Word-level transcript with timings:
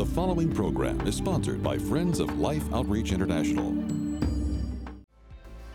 The 0.00 0.06
following 0.06 0.50
program 0.50 1.06
is 1.06 1.14
sponsored 1.14 1.62
by 1.62 1.76
Friends 1.76 2.20
of 2.20 2.38
Life 2.38 2.64
Outreach 2.72 3.12
International. 3.12 3.74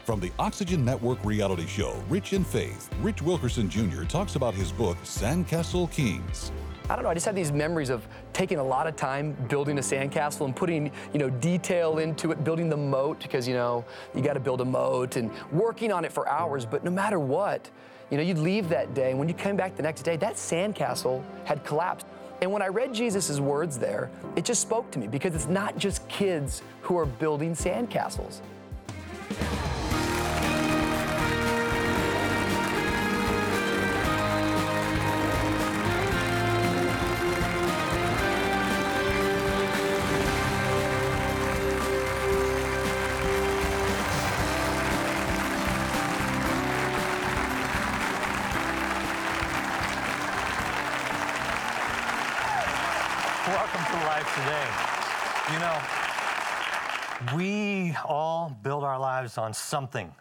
From 0.03 0.19
the 0.19 0.31
Oxygen 0.39 0.83
Network 0.83 1.23
reality 1.23 1.67
show, 1.67 2.03
Rich 2.09 2.33
in 2.33 2.43
Faith, 2.43 2.89
Rich 3.03 3.21
Wilkerson 3.21 3.69
Jr. 3.69 4.03
talks 4.03 4.35
about 4.35 4.55
his 4.55 4.71
book, 4.71 4.97
Sandcastle 5.03 5.91
Kings. 5.91 6.51
I 6.89 6.95
don't 6.95 7.03
know, 7.03 7.11
I 7.11 7.13
just 7.13 7.27
have 7.27 7.35
these 7.35 7.51
memories 7.51 7.91
of 7.91 8.07
taking 8.33 8.57
a 8.57 8.63
lot 8.63 8.87
of 8.87 8.95
time 8.95 9.33
building 9.47 9.77
a 9.77 9.81
sandcastle 9.81 10.45
and 10.45 10.55
putting, 10.55 10.91
you 11.13 11.19
know, 11.19 11.29
detail 11.29 11.99
into 11.99 12.31
it, 12.31 12.43
building 12.43 12.67
the 12.67 12.77
moat, 12.77 13.19
because, 13.21 13.47
you 13.47 13.53
know, 13.53 13.85
you 14.15 14.23
got 14.23 14.33
to 14.33 14.39
build 14.39 14.59
a 14.59 14.65
moat 14.65 15.17
and 15.17 15.29
working 15.51 15.91
on 15.91 16.03
it 16.03 16.11
for 16.11 16.27
hours. 16.27 16.65
But 16.65 16.83
no 16.83 16.89
matter 16.89 17.19
what, 17.19 17.69
you 18.09 18.17
know, 18.17 18.23
you'd 18.23 18.39
leave 18.39 18.69
that 18.69 18.95
day, 18.95 19.11
and 19.11 19.19
when 19.19 19.27
you 19.27 19.35
came 19.35 19.55
back 19.55 19.75
the 19.75 19.83
next 19.83 20.01
day, 20.01 20.17
that 20.17 20.33
sandcastle 20.33 21.23
had 21.43 21.63
collapsed. 21.63 22.07
And 22.45 22.53
when 22.53 22.61
I 22.61 22.67
read 22.67 22.93
Jesus' 22.93 23.39
words 23.39 23.79
there, 23.79 24.11
it 24.35 24.45
just 24.45 24.61
spoke 24.61 24.91
to 24.91 24.99
me 24.99 25.07
because 25.07 25.33
it's 25.33 25.47
not 25.47 25.79
just 25.79 26.07
kids 26.07 26.61
who 26.81 26.95
are 26.95 27.07
building 27.07 27.55
sandcastles. 27.55 28.41
Welcome 53.55 53.85
to 53.85 54.05
Life 54.05 54.35
Today. 54.35 54.67
You 55.53 55.59
know, 57.31 57.37
we 57.37 57.95
all 58.03 58.53
build 58.63 58.83
our 58.83 58.99
lives 58.99 59.37
on 59.37 59.53
something. 59.53 60.13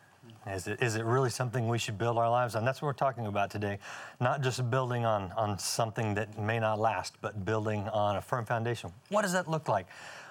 Is 0.47 0.69
it, 0.69 0.81
is 0.81 0.95
it 0.95 1.05
really 1.05 1.31
something 1.31 1.67
we 1.67 1.77
should 1.77 1.99
build 1.99 2.17
our 2.17 2.31
lives 2.31 2.55
on? 2.55 2.65
That's 2.65 2.81
what 2.81 2.87
we're 2.87 2.93
talking 2.93 3.27
about 3.27 3.51
today. 3.51 3.81
Not 4.21 4.41
just 4.41 4.71
building 4.71 5.05
on, 5.05 5.33
on 5.33 5.59
something 5.59 6.15
that 6.15 6.39
may 6.39 6.61
not 6.61 6.79
last, 6.79 7.17
but 7.23 7.45
building 7.45 7.89
on 7.89 8.19
a 8.19 8.23
firm 8.23 8.45
foundation. 8.45 8.93
What 9.09 9.23
does 9.23 9.33
that 9.33 9.51
look 9.51 9.67
like? 9.69 9.89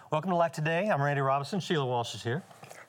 Welcome 0.10 0.30
to 0.30 0.38
Life 0.38 0.54
Today. 0.54 0.88
I'm 0.90 1.02
Randy 1.02 1.20
Robison. 1.20 1.60
Sheila 1.60 1.86
Walsh 1.86 2.16
is 2.16 2.24
here. 2.24 2.42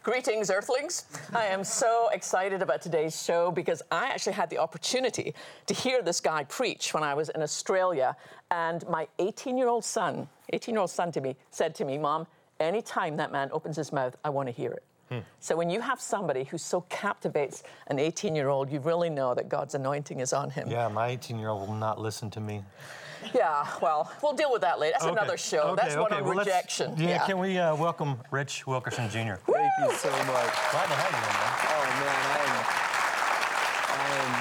Greetings, 0.05 0.51
Earthlings. 0.51 1.05
I 1.35 1.47
am 1.47 1.65
so 1.65 2.11
excited 2.13 2.61
about 2.61 2.83
today's 2.83 3.25
show 3.25 3.51
because 3.51 3.81
I 3.91 4.09
actually 4.09 4.35
had 4.35 4.51
the 4.51 4.59
opportunity 4.59 5.33
to 5.65 5.73
hear 5.73 6.03
this 6.03 6.21
guy 6.21 6.45
preach 6.45 6.93
when 6.93 7.03
I 7.03 7.15
was 7.15 7.31
in 7.31 7.41
Australia. 7.41 8.15
And 8.51 8.87
my 8.87 9.09
18 9.19 9.57
year 9.57 9.69
old 9.69 9.83
son, 9.83 10.29
18 10.53 10.75
year 10.75 10.83
old 10.83 10.91
son 10.91 11.11
to 11.13 11.23
me, 11.23 11.37
said 11.51 11.75
to 11.77 11.87
me, 11.87 11.97
Mom, 11.97 12.27
anytime 12.61 13.17
that 13.17 13.33
man 13.33 13.49
opens 13.51 13.79
his 13.79 13.95
mouth, 13.95 14.15
I 14.23 14.29
want 14.29 14.47
to 14.47 14.53
hear 14.53 14.73
it. 14.73 14.83
Hmm. 15.09 15.19
So 15.41 15.57
when 15.57 15.71
you 15.71 15.81
have 15.81 16.03
somebody 16.03 16.45
who 16.45 16.59
so 16.59 16.83
captivates 16.83 17.63
an 17.87 17.99
18 17.99 18.37
year 18.37 18.51
old, 18.51 18.71
you 18.71 18.81
really 18.81 19.09
know 19.09 19.35
that 19.35 19.49
God's 19.49 19.75
anointing 19.75 20.21
is 20.21 20.35
on 20.35 20.51
him. 20.51 20.69
Yeah, 20.71 20.87
my 20.89 21.09
18 21.09 21.39
year 21.39 21.49
old 21.49 21.67
will 21.67 21.77
not 21.77 21.99
listen 21.99 22.29
to 22.33 22.41
me. 22.41 22.63
Yeah, 23.35 23.67
well, 23.83 24.11
we'll 24.23 24.35
deal 24.35 24.53
with 24.53 24.63
that 24.63 24.79
later. 24.79 24.93
That's 24.95 25.05
Okay, 25.05 25.13
another 25.13 25.37
show. 25.37 25.63
okay, 25.73 25.83
That's 25.83 25.97
one 25.97 26.13
on 26.13 26.25
well, 26.25 26.35
rejection. 26.35 26.95
Yeah, 26.97 27.25
can 27.27 27.39
we 27.39 27.59
uh, 27.59 27.75
welcome 27.77 28.19
Rich 28.31 28.67
Wilkerson 28.67 29.09
Jr.? 29.11 29.35
Thank 29.47 29.73
you 29.81 29.93
so 29.97 30.11
much. 30.11 30.53
Glad 30.71 30.87
to 30.87 30.95
have 30.95 31.15
you. 31.15 31.27
Oh 31.73 31.85
man, 32.01 32.21
I 32.31 32.41
am, 32.45 32.65
I 33.95 34.07
am 34.21 34.33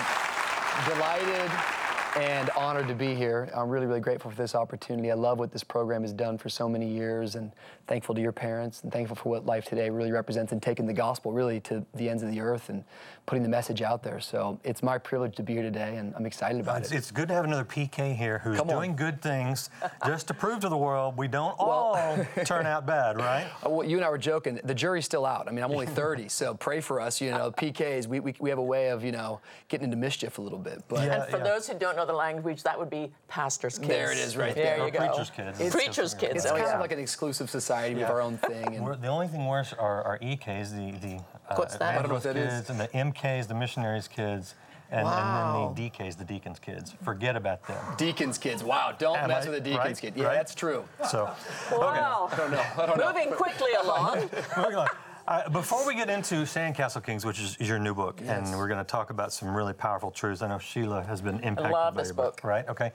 delighted 0.89 1.82
and 2.15 2.49
honored 2.51 2.87
to 2.87 2.93
be 2.93 3.15
here. 3.15 3.49
I'm 3.55 3.69
really, 3.69 3.87
really 3.87 3.99
grateful 3.99 4.29
for 4.29 4.37
this 4.37 4.53
opportunity. 4.53 5.09
I 5.09 5.15
love 5.15 5.39
what 5.39 5.51
this 5.51 5.63
program 5.63 6.03
has 6.03 6.13
done 6.13 6.37
for 6.37 6.47
so 6.49 6.69
many 6.69 6.87
years, 6.87 7.35
and 7.35 7.51
thankful 7.87 8.13
to 8.15 8.21
your 8.21 8.31
parents, 8.31 8.83
and 8.83 8.91
thankful 8.91 9.15
for 9.15 9.29
what 9.29 9.45
Life 9.45 9.65
Today 9.65 9.89
really 9.89 10.11
represents 10.11 10.51
and 10.51 10.61
taking 10.61 10.85
the 10.85 10.93
gospel 10.93 11.31
really 11.31 11.59
to 11.61 11.83
the 11.95 12.09
ends 12.09 12.21
of 12.21 12.29
the 12.29 12.39
earth 12.39 12.69
and 12.69 12.83
putting 13.25 13.41
the 13.41 13.49
message 13.49 13.81
out 13.81 14.03
there. 14.03 14.19
So 14.19 14.59
it's 14.63 14.83
my 14.83 14.97
privilege 14.97 15.35
to 15.37 15.43
be 15.43 15.53
here 15.53 15.63
today, 15.63 15.97
and 15.97 16.13
I'm 16.15 16.25
excited 16.25 16.61
about 16.61 16.81
It's, 16.81 16.91
it. 16.91 16.97
it's 16.97 17.09
good 17.11 17.27
to 17.29 17.33
have 17.33 17.45
another 17.45 17.65
PK 17.65 18.15
here 18.15 18.39
who's 18.39 18.61
doing 18.61 18.95
good 18.95 19.21
things 19.21 19.69
just 20.05 20.27
to 20.27 20.33
prove 20.33 20.59
to 20.59 20.69
the 20.69 20.77
world 20.77 21.17
we 21.17 21.27
don't 21.27 21.55
all 21.57 22.17
turn 22.45 22.65
out 22.67 22.85
bad, 22.85 23.17
right? 23.17 23.47
Uh, 23.65 23.69
Well, 23.69 23.87
you 23.87 23.97
and 23.97 24.05
I 24.05 24.09
were 24.09 24.17
joking. 24.17 24.59
The 24.63 24.75
jury's 24.75 25.05
still 25.05 25.25
out. 25.25 25.47
I 25.47 25.51
mean, 25.51 25.63
I'm 25.63 25.71
only 25.71 25.87
30, 25.87 26.29
so 26.29 26.53
pray 26.53 26.79
for 26.79 27.01
us. 27.01 27.19
You 27.21 27.31
know, 27.31 27.51
PKs. 27.51 28.07
We, 28.07 28.19
we, 28.19 28.35
we 28.39 28.49
have 28.49 28.59
a 28.59 28.63
way 28.63 28.89
of 28.89 29.03
you 29.03 29.11
know 29.11 29.39
getting 29.67 29.85
into 29.85 29.97
mischief 29.97 30.37
a 30.37 30.41
little 30.41 30.59
bit. 30.59 30.83
But 30.87 31.05
Yeah. 31.07 31.23
And 31.23 31.31
for 31.31 31.39
those 31.39 31.67
who 31.67 31.73
don't 31.77 31.95
know 31.95 32.02
the 32.07 32.13
language, 32.13 32.63
that 32.63 32.77
would 32.77 32.89
be 32.89 33.11
pastor's 33.27 33.77
kids. 33.77 33.87
There 33.89 34.11
it 34.11 34.17
is, 34.17 34.35
right 34.37 34.53
there. 34.55 34.77
there. 34.77 34.85
you 34.85 34.91
go. 34.91 34.99
Preacher's 35.07 35.29
kids. 35.29 35.59
It's- 35.59 35.73
Preacher's 35.75 36.13
kids. 36.13 36.35
it's 36.35 36.45
oh, 36.45 36.49
kind 36.49 36.63
yeah. 36.63 36.73
of 36.75 36.79
like 36.81 36.91
an 36.91 36.99
exclusive 36.99 37.49
society 37.49 37.95
with 37.95 38.01
Yeah. 38.03 38.11
our 38.11 38.21
own 38.21 38.37
thing. 38.37 38.75
And 38.75 38.85
We're, 38.85 38.95
the 38.95 39.07
only 39.07 39.27
thing 39.27 39.45
worse 39.47 39.73
are 39.73 40.03
our 40.03 40.19
EKs, 40.19 40.71
the 40.71 40.97
the 41.05 41.15
uh, 41.49 41.55
What's 41.55 41.77
that? 41.77 41.97
I 41.97 42.01
don't 42.01 42.11
what 42.11 42.23
that 42.23 42.37
is. 42.37 42.53
kids, 42.53 42.69
and 42.69 42.79
the 42.79 42.87
MKs, 42.89 43.47
the 43.47 43.55
missionaries 43.55 44.07
kids, 44.07 44.55
and, 44.91 45.05
Wow. 45.05 45.67
and 45.67 45.77
then 45.77 45.83
the 45.85 45.89
DKs, 45.89 46.17
the 46.17 46.23
deacons 46.25 46.59
kids. 46.59 46.93
Forget 47.03 47.35
about 47.35 47.65
them. 47.67 47.77
deacons 47.97 48.37
kids. 48.37 48.63
Wow, 48.63 48.93
don't 48.97 49.17
Am 49.17 49.27
mess 49.29 49.45
I- 49.45 49.49
with 49.49 49.63
the 49.63 49.69
deacons 49.71 49.85
right? 49.85 49.97
kid. 49.97 50.13
Yeah, 50.15 50.25
Right? 50.25 50.33
that's 50.35 50.53
true. 50.55 50.85
So, 51.09 51.29
Wow. 51.71 52.29
I 52.31 52.35
don't 52.35 52.51
know. 52.51 52.63
I 52.77 52.85
don't 52.85 52.97
know. 52.97 53.07
Moving 53.07 53.31
quickly 53.33 53.71
along. 53.81 54.29
moving 54.57 54.75
on. 54.75 54.87
Uh, 55.25 55.47
before 55.49 55.87
we 55.87 55.95
get 55.95 56.09
into 56.09 56.43
Sandcastle 56.43 57.03
Kings, 57.03 57.25
which 57.25 57.39
is, 57.39 57.55
is 57.57 57.69
your 57.69 57.79
new 57.79 57.95
book, 57.95 58.19
and 58.25 58.45
we're 58.57 58.67
going 58.67 58.83
to 58.83 58.89
talk 58.89 59.09
about 59.09 59.31
some 59.31 59.55
really 59.55 59.71
powerful 59.71 60.11
truths. 60.11 60.41
I 60.41 60.49
know 60.49 60.59
Sheila 60.59 61.01
has 61.03 61.21
been 61.21 61.39
impacted 61.39 61.71
love 61.71 61.95
by 61.95 62.01
this 62.01 62.09
your 62.09 62.15
book. 62.15 62.41
right? 62.43 62.67
Okay. 62.67 62.91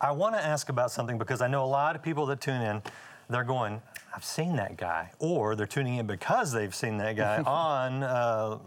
I 0.00 0.12
want 0.12 0.36
to 0.36 0.44
ask 0.44 0.68
about 0.68 0.92
something 0.92 1.18
because 1.18 1.40
I 1.40 1.48
know 1.48 1.64
a 1.64 1.66
lot 1.66 1.96
of 1.96 2.02
people 2.02 2.24
that 2.26 2.40
tune 2.40 2.62
in, 2.62 2.82
they're 3.28 3.42
going, 3.42 3.82
I've 4.14 4.24
seen 4.24 4.54
that 4.56 4.76
guy, 4.76 5.10
or 5.18 5.56
they're 5.56 5.66
tuning 5.66 5.96
in 5.96 6.06
because 6.06 6.52
they've 6.52 6.74
seen 6.74 6.98
that 6.98 7.16
guy 7.16 7.42
on 7.46 8.04
uh, 8.04 8.58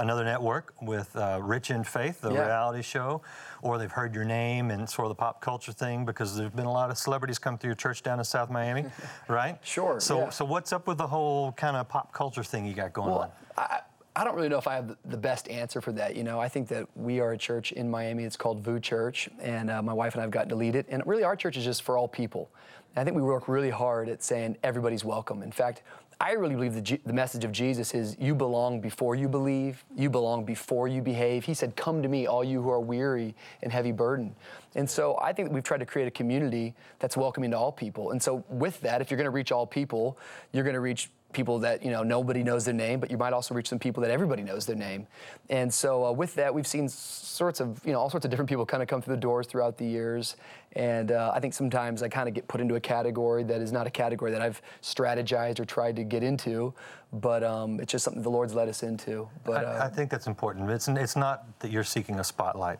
another 0.00 0.24
network 0.24 0.74
with 0.80 1.14
uh, 1.16 1.38
Rich 1.42 1.70
in 1.70 1.84
Faith, 1.84 2.20
the 2.22 2.32
Yeah. 2.32 2.46
reality 2.46 2.82
show, 2.82 3.20
or 3.62 3.78
they've 3.78 3.90
heard 3.92 4.14
your 4.14 4.24
name 4.24 4.70
and 4.70 4.88
sort 4.88 5.06
of 5.06 5.10
the 5.10 5.14
pop 5.14 5.40
culture 5.40 5.72
thing 5.72 6.04
because 6.04 6.36
there's 6.36 6.50
been 6.52 6.66
a 6.66 6.72
lot 6.72 6.90
of 6.90 6.98
celebrities 6.98 7.38
come 7.38 7.58
through 7.58 7.68
your 7.68 7.74
church 7.76 8.02
down 8.02 8.18
in 8.18 8.24
South 8.24 8.50
Miami, 8.50 8.86
right? 9.28 9.58
Sure, 9.62 10.00
So, 10.00 10.18
yeah. 10.20 10.30
so 10.30 10.44
what's 10.44 10.72
up 10.72 10.86
with 10.86 10.98
the 10.98 11.06
whole 11.06 11.52
kind 11.52 11.76
of 11.76 11.88
pop 11.88 12.12
culture 12.12 12.42
thing 12.42 12.64
you 12.66 12.74
got 12.74 12.92
going 12.92 13.10
on? 13.10 13.18
Well, 13.18 13.32
I, 13.58 13.80
I 14.16 14.24
don't 14.24 14.34
really 14.34 14.48
know 14.48 14.58
if 14.58 14.66
I 14.66 14.74
have 14.74 14.88
the- 14.88 14.96
the 15.04 15.16
best 15.16 15.48
answer 15.48 15.80
for 15.80 15.92
that. 15.92 16.16
You 16.16 16.24
know, 16.24 16.40
I 16.40 16.48
think 16.48 16.68
that 16.68 16.86
we 16.96 17.20
are 17.20 17.32
a 17.32 17.38
church 17.38 17.72
in 17.72 17.90
Miami. 17.90 18.24
It's 18.24 18.36
called 18.36 18.60
VOUS 18.60 18.80
Church, 18.80 19.28
and 19.40 19.70
uh, 19.70 19.82
my 19.82 19.92
wife 19.92 20.14
and 20.14 20.20
I 20.20 20.24
have 20.24 20.30
gotten 20.32 20.48
to 20.48 20.56
lead 20.56 20.74
it. 20.74 20.86
And 20.88 21.06
really, 21.06 21.22
our 21.22 21.36
church 21.36 21.56
is 21.56 21.64
just 21.64 21.82
for 21.82 21.96
all 21.96 22.08
people. 22.08 22.50
And 22.96 23.02
I 23.02 23.04
think 23.04 23.14
we 23.16 23.22
work 23.22 23.46
really 23.48 23.70
hard 23.70 24.08
at 24.08 24.22
saying 24.22 24.56
everybody's 24.64 25.04
welcome. 25.04 25.42
In 25.44 25.52
fact, 25.52 25.82
I 26.20 26.32
really 26.32 26.54
believe 26.54 26.74
the, 26.74 26.82
G- 26.82 27.00
the 27.06 27.14
message 27.14 27.44
of 27.44 27.52
Jesus 27.52 27.94
is 27.94 28.14
you 28.20 28.34
belong 28.34 28.82
before 28.82 29.14
you 29.14 29.26
believe, 29.26 29.82
you 29.96 30.10
belong 30.10 30.44
before 30.44 30.86
you 30.86 31.00
behave. 31.00 31.46
He 31.46 31.54
said, 31.54 31.76
Come 31.76 32.02
to 32.02 32.08
me, 32.08 32.26
all 32.26 32.44
you 32.44 32.60
who 32.60 32.68
are 32.68 32.78
weary 32.80 33.34
and 33.62 33.72
heavy 33.72 33.90
burden. 33.90 34.36
And 34.74 34.88
so 34.88 35.18
I 35.22 35.32
think 35.32 35.48
that 35.48 35.54
we've 35.54 35.64
tried 35.64 35.80
to 35.80 35.86
create 35.86 36.08
a 36.08 36.10
community 36.10 36.74
that's 36.98 37.16
welcoming 37.16 37.52
to 37.52 37.58
all 37.58 37.72
people. 37.72 38.10
And 38.10 38.22
so, 38.22 38.44
with 38.50 38.78
that, 38.82 39.00
if 39.00 39.10
you're 39.10 39.16
going 39.16 39.24
to 39.24 39.30
reach 39.30 39.50
all 39.50 39.66
people, 39.66 40.18
you're 40.52 40.62
going 40.62 40.74
to 40.74 40.80
reach 40.80 41.08
people 41.32 41.58
that 41.60 41.84
you 41.84 41.90
know 41.90 42.02
nobody 42.02 42.42
knows 42.42 42.64
their 42.64 42.74
name, 42.74 43.00
but 43.00 43.10
you 43.10 43.18
might 43.18 43.32
also 43.32 43.54
reach 43.54 43.68
some 43.68 43.78
people 43.78 44.02
that 44.02 44.10
everybody 44.10 44.42
knows 44.42 44.66
their 44.66 44.76
name. 44.76 45.06
And 45.48 45.72
so 45.72 46.04
uh, 46.04 46.12
with 46.12 46.34
that, 46.34 46.52
we've 46.54 46.66
seen 46.66 46.88
sorts 46.88 47.60
of 47.60 47.80
you 47.84 47.92
know 47.92 47.98
all 48.00 48.10
sorts 48.10 48.24
of 48.24 48.30
different 48.30 48.48
people 48.48 48.66
kind 48.66 48.82
of 48.82 48.88
come 48.88 49.00
through 49.00 49.14
the 49.14 49.20
doors 49.20 49.46
throughout 49.46 49.76
the 49.76 49.86
years. 49.86 50.36
And 50.74 51.10
uh, 51.10 51.32
I 51.34 51.40
think 51.40 51.52
sometimes 51.52 52.02
I 52.02 52.08
kind 52.08 52.28
of 52.28 52.34
get 52.34 52.46
put 52.46 52.60
into 52.60 52.76
a 52.76 52.80
category 52.80 53.42
that 53.44 53.60
is 53.60 53.72
not 53.72 53.86
a 53.86 53.90
category 53.90 54.30
that 54.30 54.40
I've 54.40 54.62
strategized 54.82 55.58
or 55.58 55.64
tried 55.64 55.96
to 55.96 56.04
get 56.04 56.22
into, 56.22 56.72
but 57.12 57.42
um, 57.42 57.80
it's 57.80 57.90
just 57.90 58.04
something 58.04 58.22
the 58.22 58.30
Lord's 58.30 58.54
led 58.54 58.68
us 58.68 58.82
into. 58.82 59.28
But 59.44 59.64
I, 59.64 59.70
I 59.70 59.78
uh, 59.78 59.88
think 59.88 60.10
that's 60.10 60.28
important. 60.28 60.70
It's, 60.70 60.86
it's 60.86 61.16
not 61.16 61.58
that 61.60 61.72
you're 61.72 61.84
seeking 61.84 62.20
a 62.20 62.24
spotlight. 62.24 62.78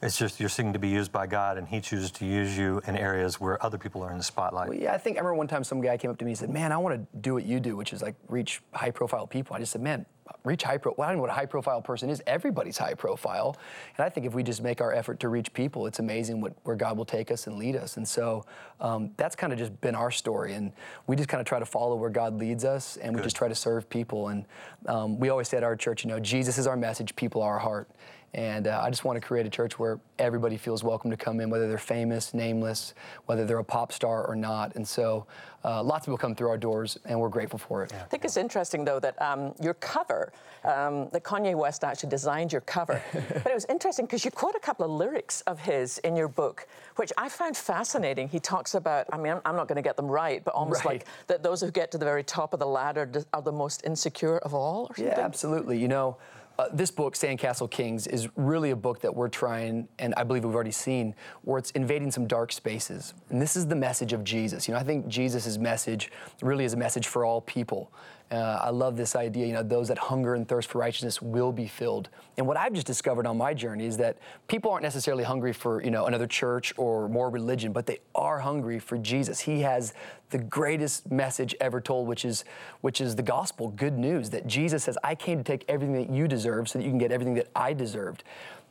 It's 0.00 0.16
just 0.16 0.38
you're 0.38 0.48
seeking 0.48 0.72
to 0.72 0.78
be 0.78 0.88
used 0.88 1.10
by 1.10 1.26
God, 1.26 1.58
and 1.58 1.66
He 1.66 1.80
chooses 1.80 2.10
to 2.12 2.24
use 2.24 2.56
you 2.56 2.80
in 2.86 2.96
areas 2.96 3.40
where 3.40 3.62
other 3.64 3.78
people 3.78 4.02
are 4.02 4.12
in 4.12 4.18
the 4.18 4.24
spotlight. 4.24 4.68
Well, 4.68 4.78
yeah, 4.78 4.92
I 4.92 4.98
think 4.98 5.16
I 5.16 5.20
remember 5.20 5.34
one 5.34 5.48
time 5.48 5.64
some 5.64 5.80
guy 5.80 5.96
came 5.96 6.10
up 6.10 6.18
to 6.18 6.24
me 6.24 6.32
and 6.32 6.38
said, 6.38 6.50
"Man, 6.50 6.70
I 6.70 6.76
want 6.76 6.94
to 6.94 7.18
do 7.18 7.34
what 7.34 7.44
you 7.44 7.58
do, 7.58 7.76
which 7.76 7.92
is 7.92 8.00
like 8.00 8.14
reach 8.28 8.62
high-profile 8.72 9.26
people." 9.26 9.56
I 9.56 9.58
just 9.58 9.72
said, 9.72 9.82
"Man, 9.82 10.06
reach 10.44 10.62
high 10.62 10.76
profile. 10.76 10.94
Well, 10.98 11.08
I 11.08 11.10
don't 11.10 11.18
know 11.18 11.22
what 11.22 11.30
a 11.30 11.34
high-profile 11.34 11.82
person 11.82 12.10
is. 12.10 12.22
Everybody's 12.28 12.78
high-profile, 12.78 13.56
and 13.96 14.04
I 14.04 14.08
think 14.08 14.24
if 14.24 14.34
we 14.34 14.44
just 14.44 14.62
make 14.62 14.80
our 14.80 14.92
effort 14.92 15.18
to 15.20 15.28
reach 15.28 15.52
people, 15.52 15.88
it's 15.88 15.98
amazing 15.98 16.40
what 16.40 16.52
where 16.62 16.76
God 16.76 16.96
will 16.96 17.04
take 17.04 17.32
us 17.32 17.48
and 17.48 17.58
lead 17.58 17.74
us. 17.74 17.96
And 17.96 18.06
so 18.06 18.44
um, 18.80 19.10
that's 19.16 19.34
kind 19.34 19.52
of 19.52 19.58
just 19.58 19.78
been 19.80 19.96
our 19.96 20.12
story, 20.12 20.54
and 20.54 20.70
we 21.08 21.16
just 21.16 21.28
kind 21.28 21.40
of 21.40 21.46
try 21.46 21.58
to 21.58 21.66
follow 21.66 21.96
where 21.96 22.10
God 22.10 22.38
leads 22.38 22.64
us, 22.64 22.98
and 22.98 23.14
we 23.14 23.18
Good. 23.18 23.24
just 23.24 23.36
try 23.36 23.48
to 23.48 23.54
serve 23.54 23.90
people. 23.90 24.28
And 24.28 24.44
um, 24.86 25.18
we 25.18 25.28
always 25.28 25.48
say 25.48 25.56
at 25.56 25.64
our 25.64 25.74
church, 25.74 26.04
you 26.04 26.08
know, 26.08 26.20
Jesus 26.20 26.56
is 26.56 26.68
our 26.68 26.76
message, 26.76 27.16
people 27.16 27.42
are 27.42 27.54
our 27.54 27.58
heart. 27.58 27.88
And 28.34 28.66
uh, 28.66 28.80
I 28.84 28.90
just 28.90 29.04
want 29.04 29.16
to 29.20 29.26
create 29.26 29.46
a 29.46 29.50
church 29.50 29.78
where 29.78 29.98
everybody 30.18 30.56
feels 30.56 30.84
welcome 30.84 31.10
to 31.10 31.16
come 31.16 31.40
in, 31.40 31.48
whether 31.48 31.66
they're 31.66 31.78
famous, 31.78 32.34
nameless, 32.34 32.92
whether 33.26 33.46
they're 33.46 33.58
a 33.58 33.64
pop 33.64 33.90
star 33.90 34.26
or 34.26 34.36
not. 34.36 34.76
And 34.76 34.86
so 34.86 35.26
uh, 35.64 35.82
lots 35.82 36.02
of 36.02 36.06
people 36.06 36.18
come 36.18 36.34
through 36.34 36.50
our 36.50 36.58
doors, 36.58 36.98
and 37.06 37.18
we're 37.18 37.30
grateful 37.30 37.58
for 37.58 37.82
it. 37.82 37.92
I 37.92 38.04
think 38.04 38.24
it's 38.24 38.36
interesting, 38.36 38.84
though, 38.84 39.00
that 39.00 39.20
um, 39.20 39.54
your 39.60 39.74
cover, 39.74 40.32
um, 40.64 41.08
that 41.12 41.24
Kanye 41.24 41.56
West 41.56 41.84
actually 41.84 42.10
designed 42.10 42.52
your 42.52 42.60
cover. 42.62 43.02
but 43.12 43.46
it 43.46 43.54
was 43.54 43.66
interesting 43.70 44.04
because 44.04 44.24
you 44.24 44.30
quote 44.30 44.54
a 44.54 44.60
couple 44.60 44.84
of 44.84 44.92
lyrics 44.92 45.40
of 45.42 45.58
his 45.58 45.98
in 45.98 46.14
your 46.14 46.28
book, 46.28 46.68
which 46.96 47.12
I 47.16 47.28
found 47.28 47.56
fascinating. 47.56 48.28
He 48.28 48.40
talks 48.40 48.74
about, 48.74 49.06
I 49.10 49.16
mean, 49.16 49.32
I'm, 49.32 49.40
I'm 49.46 49.56
not 49.56 49.68
going 49.68 49.76
to 49.76 49.82
get 49.82 49.96
them 49.96 50.06
right, 50.06 50.44
but 50.44 50.54
almost 50.54 50.84
Right. 50.84 51.00
like 51.00 51.06
that 51.28 51.42
those 51.42 51.60
who 51.62 51.70
get 51.70 51.90
to 51.92 51.98
the 51.98 52.04
very 52.04 52.22
top 52.22 52.52
of 52.52 52.60
the 52.60 52.66
ladder 52.66 53.10
are 53.32 53.42
the 53.42 53.52
most 53.52 53.84
insecure 53.84 54.38
of 54.38 54.52
all, 54.54 54.86
or 54.90 54.96
something? 54.96 55.06
Yeah, 55.16 55.24
absolutely. 55.24 55.78
You 55.78 55.88
know, 55.88 56.16
uh, 56.58 56.68
this 56.72 56.90
book, 56.90 57.14
Sandcastle 57.14 57.70
Kings, 57.70 58.08
is 58.08 58.28
really 58.34 58.70
a 58.72 58.76
book 58.76 59.00
that 59.00 59.14
we're 59.14 59.28
trying, 59.28 59.86
and 60.00 60.12
I 60.16 60.24
believe 60.24 60.44
we've 60.44 60.54
already 60.54 60.72
seen, 60.72 61.14
where 61.42 61.58
it's 61.58 61.70
invading 61.72 62.10
some 62.10 62.26
dark 62.26 62.50
spaces. 62.50 63.14
And 63.30 63.40
this 63.40 63.54
is 63.54 63.68
the 63.68 63.76
message 63.76 64.12
of 64.12 64.24
Jesus. 64.24 64.66
You 64.66 64.74
know, 64.74 64.80
I 64.80 64.82
think 64.82 65.06
Jesus' 65.06 65.56
message 65.56 66.10
really 66.42 66.64
is 66.64 66.72
a 66.72 66.76
message 66.76 67.06
for 67.06 67.24
all 67.24 67.42
people. 67.42 67.92
Uh, 68.30 68.60
I 68.62 68.70
love 68.70 68.96
this 68.96 69.16
idea, 69.16 69.46
you 69.46 69.54
know, 69.54 69.62
those 69.62 69.88
that 69.88 69.96
hunger 69.96 70.34
and 70.34 70.46
thirst 70.46 70.68
for 70.68 70.78
righteousness 70.78 71.22
will 71.22 71.50
be 71.50 71.66
filled. 71.66 72.10
And 72.36 72.46
what 72.46 72.58
I've 72.58 72.74
just 72.74 72.86
discovered 72.86 73.26
on 73.26 73.38
my 73.38 73.54
journey 73.54 73.86
is 73.86 73.96
that 73.96 74.18
people 74.48 74.70
aren't 74.70 74.82
necessarily 74.82 75.24
hungry 75.24 75.54
for, 75.54 75.82
you 75.82 75.90
know, 75.90 76.04
another 76.04 76.26
church 76.26 76.74
or 76.76 77.08
more 77.08 77.30
religion, 77.30 77.72
but 77.72 77.86
they 77.86 78.00
are 78.14 78.40
hungry 78.40 78.78
for 78.78 78.98
Jesus. 78.98 79.40
He 79.40 79.60
has 79.62 79.94
the 80.28 80.38
greatest 80.38 81.10
message 81.10 81.54
ever 81.58 81.80
told, 81.80 82.06
which 82.06 82.26
is, 82.26 82.44
which 82.82 83.00
is 83.00 83.16
the 83.16 83.22
gospel, 83.22 83.70
good 83.70 83.96
news, 83.96 84.28
that 84.30 84.46
Jesus 84.46 84.84
says, 84.84 84.98
I 85.02 85.14
came 85.14 85.38
to 85.38 85.44
take 85.44 85.64
everything 85.66 85.94
that 85.94 86.10
you 86.10 86.28
deserve 86.28 86.68
so 86.68 86.78
that 86.78 86.84
you 86.84 86.90
can 86.90 86.98
get 86.98 87.10
everything 87.10 87.34
that 87.34 87.48
I 87.56 87.72
deserved. 87.72 88.24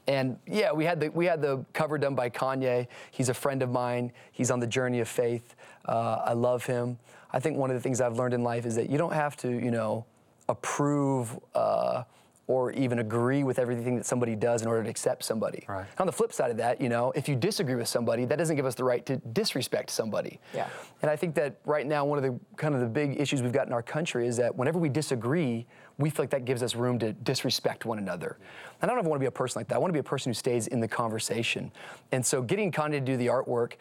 And 0.08 0.38
yeah, 0.46 0.72
we 0.72 0.86
had 0.86 1.02
the 1.02 1.10
we 1.10 1.26
had 1.26 1.42
the 1.42 1.66
cover 1.74 1.98
done 1.98 2.16
by 2.16 2.30
Kanye. 2.30 2.88
He's 3.12 3.28
a 3.28 3.34
friend 3.34 3.62
of 3.62 3.70
mine. 3.70 4.14
He's 4.32 4.52
on 4.52 4.62
the 4.62 4.68
journey 4.68 5.02
of 5.02 5.10
faith. 5.10 5.56
Uh, 5.86 6.22
I 6.24 6.34
love 6.34 6.66
him. 6.66 6.98
I 7.32 7.40
think 7.40 7.58
one 7.58 7.70
of 7.70 7.76
the 7.76 7.82
things 7.82 8.02
I've 8.02 8.18
learned 8.18 8.34
in 8.34 8.44
life 8.44 8.66
is 8.66 8.76
that 8.76 8.90
you 8.90 8.98
don't 8.98 9.14
have 9.14 9.36
to, 9.38 9.50
you 9.50 9.72
know, 9.72 10.06
approve 10.50 11.38
uh, 11.54 12.04
or 12.48 12.72
even 12.72 13.00
agree 13.00 13.44
with 13.44 13.60
everything 13.60 13.98
that 13.98 14.06
somebody 14.06 14.34
does 14.34 14.62
in 14.62 14.70
order 14.70 14.82
to 14.82 14.90
accept 14.90 15.24
somebody. 15.24 15.66
Right. 15.68 15.86
On 15.98 16.06
the 16.06 16.14
flip 16.14 16.32
side 16.32 16.50
of 16.50 16.58
that, 16.58 16.80
you 16.80 16.88
know, 16.88 17.12
if 17.12 17.28
you 17.28 17.36
disagree 17.36 17.76
with 17.76 17.90
somebody, 17.90 18.24
that 18.24 18.38
doesn't 18.38 18.56
give 18.56 18.66
us 18.66 18.76
the 18.76 18.86
right 18.86 19.06
to 19.06 19.18
disrespect 19.18 19.90
somebody. 19.90 20.40
Yeah. 20.54 20.70
And 21.02 21.12
I 21.12 21.18
think 21.18 21.36
that 21.36 21.60
right 21.66 21.86
now, 21.86 22.06
one 22.06 22.18
of 22.18 22.24
the 22.24 22.40
kind 22.56 22.74
of 22.74 22.80
the 22.80 22.88
big 22.88 23.20
issues 23.20 23.42
we've 23.42 23.52
got 23.52 23.68
in 23.68 23.74
our 23.74 23.84
country 23.84 24.28
is 24.28 24.38
that 24.38 24.56
whenever 24.56 24.80
we 24.80 24.88
disagree, 24.88 25.68
we 25.98 26.10
feel 26.10 26.24
like 26.24 26.30
that 26.30 26.46
gives 26.46 26.64
us 26.64 26.74
room 26.74 26.98
to 27.00 27.12
disrespect 27.12 27.86
one 27.86 27.98
another. 27.98 28.38
And 28.82 28.90
I 28.90 28.94
don't 28.94 29.00
ever 29.00 29.10
want 29.10 29.20
to 29.20 29.24
be 29.24 29.28
a 29.28 29.32
person 29.32 29.60
like 29.60 29.68
that. 29.68 29.76
I 29.76 29.80
want 29.80 29.90
to 29.90 29.94
be 29.94 30.00
a 30.00 30.04
person 30.04 30.30
who 30.30 30.34
stays 30.34 30.68
in 30.68 30.80
the 30.80 30.88
conversation. 30.88 31.70
And 32.14 32.26
so 32.26 32.42
getting 32.42 32.72
Kanye 32.72 32.92
to 32.92 33.00
do 33.02 33.18
the 33.18 33.28
artwork, 33.28 33.74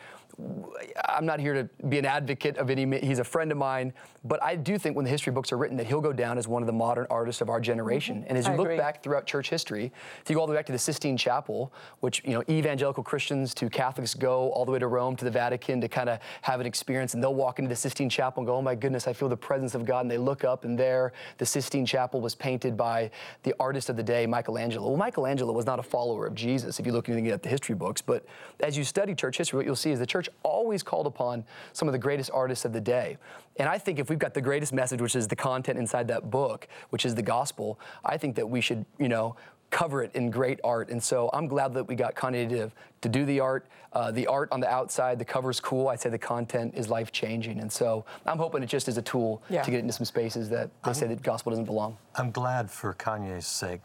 I'm 1.09 1.25
not 1.25 1.41
here 1.41 1.55
to 1.55 1.65
be 1.87 1.99
an 1.99 2.05
advocate 2.05 2.59
of 2.59 2.69
any, 2.69 2.99
he's 3.01 3.21
a 3.21 3.25
friend 3.25 3.51
of 3.51 3.57
mine, 3.57 3.95
but 4.23 4.43
I 4.43 4.55
do 4.57 4.77
think 4.77 4.95
when 4.95 5.05
the 5.05 5.11
history 5.11 5.33
books 5.33 5.51
are 5.51 5.57
written 5.57 5.77
that 5.79 5.87
he'll 5.87 6.01
go 6.01 6.13
down 6.13 6.37
as 6.37 6.47
one 6.47 6.63
of 6.63 6.67
the 6.67 6.73
modern 6.73 7.07
artists 7.09 7.41
of 7.41 7.49
our 7.49 7.61
generation. 7.61 8.17
Mm-hmm. 8.17 8.29
And 8.29 8.39
as 8.39 8.47
you 8.47 8.53
I 8.53 8.57
look 8.57 8.67
agree. 8.67 8.77
back 8.77 9.03
throughout 9.03 9.25
church 9.25 9.49
history, 9.49 9.93
if 10.21 10.29
you 10.29 10.35
go 10.35 10.41
all 10.41 10.47
the 10.47 10.53
way 10.53 10.59
back 10.59 10.67
to 10.67 10.73
the 10.73 10.79
Sistine 10.79 11.17
Chapel, 11.17 11.73
which, 12.01 12.23
you 12.25 12.33
know, 12.33 12.43
evangelical 12.51 13.03
Christians 13.03 13.55
to 13.55 13.71
Catholics 13.71 14.13
go 14.15 14.51
all 14.51 14.67
the 14.67 14.73
way 14.73 14.79
to 14.79 14.89
Rome, 14.89 15.17
to 15.17 15.25
the 15.25 15.31
Vatican 15.31 15.81
to 15.81 15.89
kind 15.89 16.11
of 16.11 16.19
have 16.43 16.61
an 16.61 16.67
experience, 16.67 17.15
and 17.15 17.23
they'll 17.23 17.35
walk 17.35 17.59
into 17.59 17.69
the 17.69 17.77
Sistine 17.77 18.11
Chapel 18.11 18.43
and 18.43 18.47
go, 18.47 18.57
oh 18.57 18.63
my 18.63 18.75
goodness, 18.75 19.09
I 19.09 19.15
feel 19.15 19.29
the 19.29 19.37
presence 19.37 19.75
of 19.75 19.87
God. 19.87 20.01
And 20.01 20.11
they 20.11 20.19
look 20.19 20.45
up, 20.45 20.65
and 20.65 20.79
there, 20.79 21.15
the 21.39 21.47
Sistine 21.47 21.87
Chapel 21.87 22.21
was 22.21 22.35
painted 22.35 22.77
by 22.77 23.11
the 23.43 23.55
artist 23.59 23.89
of 23.89 23.97
the 23.97 24.03
day, 24.03 24.27
Michelangelo. 24.27 24.89
Well, 24.89 24.99
Michelangelo 24.99 25.53
was 25.53 25.65
not 25.65 25.79
a 25.79 25.83
follower 25.83 26.27
of 26.27 26.35
Jesus, 26.35 26.79
if 26.79 26.85
you 26.85 26.93
look 26.93 27.09
at 27.09 27.43
the 27.43 27.49
history 27.49 27.75
books, 27.75 28.03
but 28.03 28.27
as 28.61 28.77
you 28.77 28.85
study 28.85 29.15
church 29.15 29.39
history, 29.39 29.57
what 29.57 29.65
you'll 29.67 29.77
see 29.77 29.93
is 29.93 29.99
the 29.99 30.07
church 30.07 30.26
always 30.43 30.83
called 30.83 31.07
upon 31.07 31.45
some 31.73 31.89
of 31.89 31.93
the 31.93 31.99
greatest 31.99 32.31
artists 32.33 32.65
of 32.65 32.73
the 32.73 32.81
day. 32.81 33.17
And 33.59 33.69
I 33.69 33.79
think 33.79 33.99
if 33.99 34.11
we've 34.11 34.19
got 34.19 34.35
the 34.35 34.41
greatest 34.41 34.73
message, 34.73 35.01
which 35.01 35.17
is 35.17 35.29
the 35.29 35.37
content 35.37 35.79
inside 35.79 36.09
that 36.09 36.31
book, 36.31 36.69
which 36.91 37.05
is 37.05 37.15
the 37.15 37.23
gospel, 37.23 37.79
I 38.05 38.17
think 38.17 38.37
that 38.37 38.49
we 38.49 38.61
should, 38.61 38.85
you 38.99 39.09
know, 39.09 39.37
cover 39.71 40.03
it 40.03 40.15
in 40.15 40.31
great 40.31 40.61
art. 40.63 40.91
And 40.91 41.03
so 41.03 41.29
I'm 41.33 41.49
glad 41.49 41.75
that 41.75 41.85
we 41.89 41.97
got 41.97 42.15
Kanye 42.15 42.49
to, 42.51 42.71
to 43.01 43.09
do 43.09 43.25
the 43.25 43.41
art. 43.41 43.67
Uh, 43.93 44.13
the 44.13 44.27
art 44.27 44.49
on 44.53 44.61
the 44.61 44.69
outside, 44.69 45.19
the 45.19 45.25
cover's 45.25 45.59
cool. 45.59 45.89
I'd 45.89 46.01
say 46.01 46.09
the 46.11 46.19
content 46.19 46.75
is 46.77 46.89
life 46.89 47.11
changing. 47.11 47.59
And 47.61 47.73
so 47.73 48.05
I'm 48.27 48.39
hoping 48.39 48.63
it 48.63 48.67
just 48.69 48.89
is 48.89 48.97
a 48.97 49.03
tool 49.03 49.43
Yeah. 49.49 49.63
to 49.63 49.71
get 49.71 49.81
into 49.81 49.93
some 49.93 50.05
spaces 50.05 50.49
that 50.51 50.71
they 50.85 50.93
say 50.93 51.07
that 51.09 51.23
gospel 51.23 51.51
doesn't 51.51 51.65
belong. 51.65 51.97
I'm 52.15 52.31
glad 52.31 52.71
for 52.71 52.95
Kanye's 52.95 53.47
sake 53.47 53.81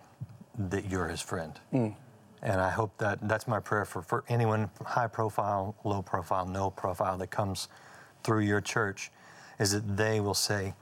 that 0.70 0.86
you're 0.90 1.08
his 1.08 1.22
friend. 1.22 1.60
Mm. 1.74 1.96
And 2.42 2.60
I 2.60 2.70
hope 2.70 2.98
that 2.98 3.28
that's 3.28 3.48
my 3.48 3.60
prayer 3.60 3.86
for, 3.86 4.02
for 4.02 4.24
anyone 4.28 4.70
high 4.84 5.08
profile, 5.08 5.76
low 5.84 6.02
profile, 6.02 6.46
no 6.48 6.72
profile 6.72 7.18
that 7.20 7.28
comes 7.30 7.68
through 8.24 8.42
your 8.42 8.62
church 8.62 9.12
is 9.60 9.72
that 9.72 9.98
they 9.98 10.20
will 10.20 10.34
say, 10.34 10.74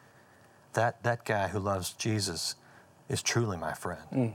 that, 0.74 1.02
that 1.04 1.26
guy 1.26 1.48
who 1.48 1.60
loves 1.60 1.92
Jesus 1.94 2.56
is 3.10 3.22
truly 3.22 3.58
my 3.58 3.74
friend. 3.74 4.02
Mm. 4.14 4.34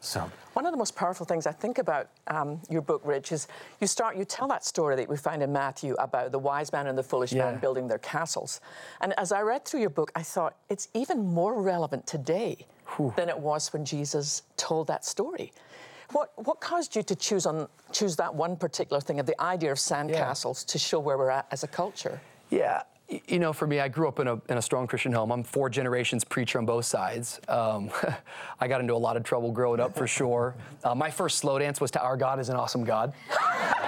So 0.00 0.30
One 0.54 0.66
of 0.66 0.72
the 0.72 0.78
most 0.78 0.96
powerful 0.96 1.26
things 1.26 1.46
I 1.46 1.52
think 1.52 1.78
about 1.78 2.08
um, 2.26 2.60
your 2.68 2.82
book, 2.82 3.02
Rich, 3.04 3.30
is 3.32 3.46
you 3.80 3.86
start, 3.86 4.16
you 4.16 4.24
tell 4.24 4.48
that 4.48 4.64
story 4.64 4.96
that 4.96 5.08
we 5.08 5.16
find 5.16 5.42
in 5.42 5.52
Matthew 5.52 5.94
about 5.94 6.32
the 6.32 6.38
wise 6.38 6.72
man 6.72 6.86
and 6.88 6.96
the 6.98 7.02
foolish 7.02 7.32
Yeah. 7.32 7.50
man 7.50 7.60
building 7.60 7.86
their 7.86 7.98
castles. 7.98 8.60
And 9.00 9.12
as 9.18 9.30
I 9.30 9.42
read 9.42 9.64
through 9.64 9.80
your 9.80 9.90
book, 9.90 10.10
I 10.16 10.22
thought 10.22 10.56
it's 10.68 10.88
even 10.94 11.24
more 11.24 11.60
relevant 11.60 12.06
today 12.06 12.66
than 13.16 13.28
it 13.28 13.38
was 13.38 13.72
when 13.72 13.84
Jesus 13.84 14.42
told 14.56 14.86
that 14.88 15.04
story. 15.04 15.52
What, 16.12 16.30
what 16.46 16.60
caused 16.60 16.94
you 16.94 17.02
to 17.02 17.16
choose 17.16 17.46
on 17.46 17.68
choose 17.90 18.16
that 18.16 18.34
one 18.34 18.56
particular 18.56 19.00
thing 19.00 19.20
of 19.20 19.26
the 19.26 19.40
idea 19.40 19.72
of 19.72 19.78
sandcastles 19.78 20.64
to 20.66 20.78
show 20.78 20.98
where 21.00 21.16
we're 21.16 21.30
at 21.30 21.46
as 21.50 21.62
a 21.62 21.68
culture? 21.68 22.20
Yeah. 22.50 22.82
You 23.26 23.38
know, 23.38 23.52
for 23.52 23.66
me, 23.66 23.80
I 23.80 23.88
grew 23.88 24.08
up 24.08 24.20
in 24.20 24.26
a, 24.26 24.40
in 24.48 24.56
a 24.56 24.62
strong 24.62 24.86
Christian 24.86 25.12
home. 25.12 25.32
I'm 25.32 25.42
four 25.42 25.68
generations 25.68 26.24
preacher 26.24 26.58
on 26.58 26.64
both 26.64 26.86
sides. 26.86 27.40
Um, 27.48 27.90
I 28.60 28.68
got 28.68 28.80
into 28.80 28.94
a 28.94 28.96
lot 28.96 29.16
of 29.16 29.22
trouble 29.22 29.52
growing 29.52 29.80
up 29.80 29.94
for 29.94 30.06
sure. 30.06 30.54
Uh, 30.82 30.94
my 30.94 31.10
first 31.10 31.38
slow 31.38 31.58
dance 31.58 31.80
was 31.80 31.90
to 31.92 32.00
Our 32.00 32.16
God 32.16 32.40
is 32.40 32.48
an 32.48 32.56
Awesome 32.56 32.84
God. 32.84 33.12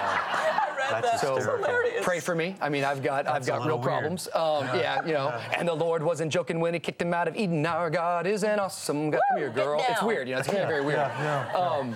that's 0.89 1.21
So 1.21 1.35
hysterical. 1.35 1.69
pray 2.01 2.19
for 2.19 2.35
me. 2.35 2.55
I 2.61 2.69
mean, 2.69 2.83
I've 2.83 3.01
got 3.03 3.27
I've 3.27 3.45
got 3.45 3.65
real 3.65 3.75
weird. 3.77 3.83
problems. 3.83 4.27
Um, 4.33 4.65
yeah. 4.77 5.05
you 5.05 5.13
know. 5.13 5.29
And 5.57 5.67
the 5.67 5.73
Lord 5.73 6.03
wasn't 6.03 6.31
joking 6.31 6.59
when 6.59 6.73
He 6.73 6.79
kicked 6.79 7.01
him 7.01 7.13
out 7.13 7.27
of 7.27 7.35
Eden. 7.35 7.65
Our 7.65 7.89
God 7.89 8.27
is 8.27 8.43
an 8.43 8.59
awesome 8.59 9.11
God. 9.11 9.21
Come 9.31 9.39
here, 9.39 9.49
girl. 9.49 9.83
It's 9.89 10.01
weird. 10.03 10.27
You 10.27 10.35
know, 10.35 10.39
it's 10.39 10.49
very 10.49 10.67
very 10.67 10.81
weird. 10.83 10.99
Um, 11.55 11.95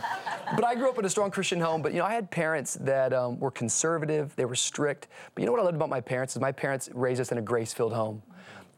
but 0.56 0.66
I 0.66 0.76
grew 0.76 0.90
up 0.90 0.98
in 0.98 1.06
a 1.06 1.10
strong 1.10 1.32
Christian 1.32 1.60
home. 1.60 1.82
But 1.82 1.94
you 1.94 2.00
know, 2.00 2.06
I 2.06 2.14
had 2.14 2.30
parents 2.32 2.76
that 2.82 3.14
um, 3.14 3.40
were 3.40 3.52
conservative. 3.52 4.36
They 4.36 4.46
were 4.46 4.56
strict. 4.56 5.08
But 5.36 5.42
you 5.42 5.46
know 5.46 5.52
what 5.52 5.62
I 5.62 5.64
loved 5.64 5.76
about 5.76 5.90
my 5.90 6.02
parents 6.02 6.36
is 6.36 6.42
my 6.42 6.52
parents 6.52 6.90
raised 6.94 7.22
us 7.22 7.32
in 7.32 7.38
a 7.38 7.42
grace-filled 7.42 7.94
home. 7.94 8.22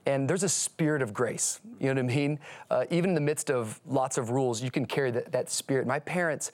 And 0.06 0.28
there's 0.28 0.44
a 0.44 0.50
spirit 0.50 1.02
of 1.02 1.14
grace. 1.14 1.60
You 1.80 1.94
know 1.94 2.02
what 2.02 2.12
I 2.12 2.16
mean? 2.16 2.40
Uh, 2.70 2.86
even 2.90 3.12
in 3.12 3.16
the 3.16 3.22
midst 3.22 3.52
of 3.52 3.80
lots 3.86 4.18
of 4.18 4.32
rules, 4.32 4.62
you 4.64 4.72
can 4.72 4.86
carry 4.86 5.12
that, 5.12 5.32
that 5.32 5.50
spirit. 5.50 5.86
My 5.86 6.00
parents, 6.00 6.52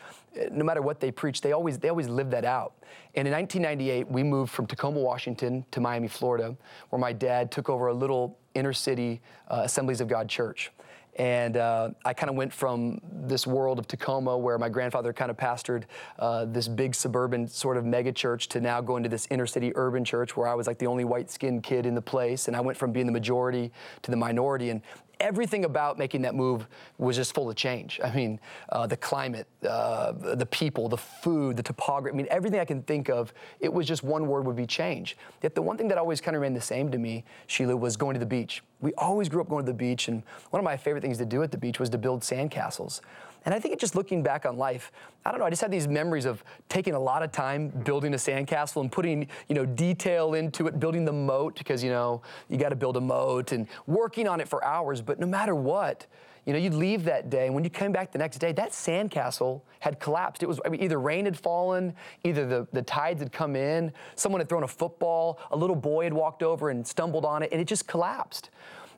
no 0.51 0.65
matter 0.65 0.81
what 0.81 0.99
they 0.99 1.11
preach, 1.11 1.41
they 1.41 1.53
always 1.53 1.77
they 1.77 1.89
always 1.89 2.09
lived 2.09 2.31
that 2.31 2.45
out. 2.45 2.73
And 3.15 3.27
in 3.27 3.33
1998, 3.33 4.07
we 4.09 4.21
moved 4.21 4.51
from 4.51 4.67
Tacoma, 4.67 4.99
Washington, 4.99 5.65
to 5.71 5.79
Miami, 5.79 6.07
Florida, 6.07 6.55
where 6.89 6.99
my 6.99 7.13
dad 7.13 7.51
took 7.51 7.69
over 7.69 7.87
a 7.87 7.93
little 7.93 8.37
inner 8.53 8.73
city 8.73 9.21
uh, 9.49 9.61
Assemblies 9.63 10.01
of 10.01 10.07
God 10.07 10.27
church. 10.27 10.71
And 11.17 11.57
uh, 11.57 11.89
I 12.05 12.13
kind 12.13 12.29
of 12.29 12.35
went 12.35 12.53
from 12.53 13.01
this 13.11 13.47
world 13.47 13.79
of 13.79 13.87
Tacoma, 13.87 14.37
where 14.37 14.57
my 14.59 14.69
grandfather 14.69 15.11
kind 15.13 15.31
of 15.31 15.37
pastored 15.37 15.83
uh, 16.19 16.45
this 16.45 16.67
big 16.67 16.93
suburban 16.93 17.47
sort 17.47 17.75
of 17.75 17.85
mega 17.85 18.11
church, 18.11 18.47
to 18.49 18.61
now 18.61 18.81
going 18.81 19.01
to 19.03 19.09
this 19.09 19.27
inner 19.31 19.47
city 19.47 19.71
urban 19.75 20.05
church 20.05 20.37
where 20.37 20.47
I 20.47 20.53
was 20.53 20.67
like 20.67 20.77
the 20.77 20.87
only 20.87 21.05
white 21.05 21.31
skinned 21.31 21.63
kid 21.63 21.87
in 21.87 21.95
the 21.95 22.01
place. 22.01 22.47
And 22.47 22.55
I 22.55 22.61
went 22.61 22.77
from 22.77 22.91
being 22.91 23.07
the 23.07 23.11
majority 23.11 23.71
to 24.03 24.11
the 24.11 24.17
minority. 24.17 24.69
And 24.69 24.81
everything 25.19 25.65
about 25.65 25.97
making 25.97 26.21
that 26.23 26.35
move 26.35 26.67
was 26.97 27.15
just 27.15 27.33
full 27.33 27.49
of 27.49 27.55
change. 27.55 27.99
I 28.03 28.13
mean, 28.13 28.39
uh, 28.69 28.87
the 28.87 28.97
climate, 28.97 29.47
uh, 29.67 30.11
the 30.11 30.45
people, 30.45 30.89
the 30.89 30.97
food, 30.97 31.57
the 31.57 31.63
topography. 31.63 32.13
I 32.13 32.17
mean, 32.17 32.27
everything 32.29 32.59
I 32.59 32.65
can 32.65 32.81
think 32.83 33.09
of, 33.09 33.33
it 33.59 33.71
was 33.71 33.87
just 33.87 34.03
one 34.03 34.27
word 34.27 34.45
would 34.45 34.55
be 34.55 34.65
change. 34.65 35.17
Yet 35.41 35.55
the 35.55 35.61
one 35.61 35.77
thing 35.77 35.87
that 35.89 35.97
always 35.97 36.21
kind 36.21 36.35
of 36.35 36.41
remained 36.41 36.57
the 36.57 36.61
same 36.61 36.91
to 36.91 36.97
me, 36.97 37.23
Sheila, 37.47 37.75
was 37.75 37.97
going 37.97 38.13
to 38.13 38.19
the 38.19 38.25
beach. 38.25 38.63
We 38.81 38.93
always 38.95 39.29
grew 39.29 39.41
up 39.41 39.49
going 39.49 39.65
to 39.65 39.71
the 39.71 39.77
beach, 39.77 40.07
and 40.07 40.23
one 40.51 40.59
of 40.59 40.63
my 40.63 40.77
favorite 40.77 41.01
things 41.01 41.17
to 41.17 41.25
do 41.25 41.41
at 41.43 41.51
the 41.51 41.57
beach 41.57 41.79
was 41.79 41.89
to 41.89 41.97
build 41.97 42.21
sandcastles. 42.21 43.01
And 43.47 43.53
I 43.53 43.59
think 43.61 43.79
just 43.79 43.95
looking 43.95 44.21
back 44.21 44.45
on 44.45 44.57
life, 44.57 44.91
I 45.25 45.31
don't 45.31 45.39
know, 45.39 45.45
I 45.45 45.49
just 45.49 45.61
had 45.61 45.71
these 45.71 45.87
memories 45.87 46.25
of 46.25 46.43
taking 46.67 46.95
a 46.95 46.99
lot 46.99 47.23
of 47.23 47.31
time 47.31 47.69
building 47.69 48.13
a 48.13 48.17
sandcastle 48.17 48.81
and 48.81 48.91
putting, 48.91 49.25
you 49.47 49.55
know, 49.55 49.65
detail 49.65 50.33
into 50.33 50.67
it, 50.67 50.81
building 50.81 51.05
the 51.05 51.13
moat, 51.13 51.57
because, 51.57 51.81
you 51.81 51.89
know, 51.89 52.21
you 52.49 52.57
got 52.57 52.69
to 52.69 52.75
build 52.75 52.97
a 52.97 53.01
moat 53.01 53.53
and 53.53 53.67
working 53.85 54.27
on 54.27 54.41
it 54.41 54.49
for 54.49 54.61
hours. 54.65 55.01
But 55.01 55.17
no 55.17 55.25
matter 55.25 55.55
what, 55.55 56.07
you 56.45 56.51
know, 56.51 56.59
you'd 56.59 56.73
leave 56.73 57.05
that 57.05 57.29
day, 57.29 57.45
and 57.45 57.55
when 57.55 57.63
you 57.63 57.69
came 57.69 57.93
back 57.93 58.11
the 58.11 58.17
next 58.17 58.39
day, 58.39 58.51
that 58.51 58.71
sandcastle 58.71 59.61
had 59.79 59.97
collapsed. 60.01 60.43
It 60.43 60.47
was 60.47 60.59
I 60.65 60.69
mean, 60.69 60.83
either 60.83 60.99
rain 60.99 61.23
had 61.23 61.39
fallen, 61.39 61.93
either 62.25 62.45
the, 62.45 62.67
the 62.73 62.81
tides 62.81 63.21
had 63.21 63.31
come 63.31 63.55
in, 63.55 63.93
someone 64.15 64.41
had 64.41 64.49
thrown 64.49 64.63
a 64.63 64.67
football, 64.67 65.39
a 65.51 65.55
little 65.55 65.75
boy 65.75 66.03
had 66.03 66.13
walked 66.13 66.43
over 66.43 66.69
and 66.69 66.85
stumbled 66.85 67.23
on 67.23 67.43
it, 67.43 67.53
and 67.53 67.61
it 67.61 67.65
just 67.65 67.87
collapsed. 67.87 68.49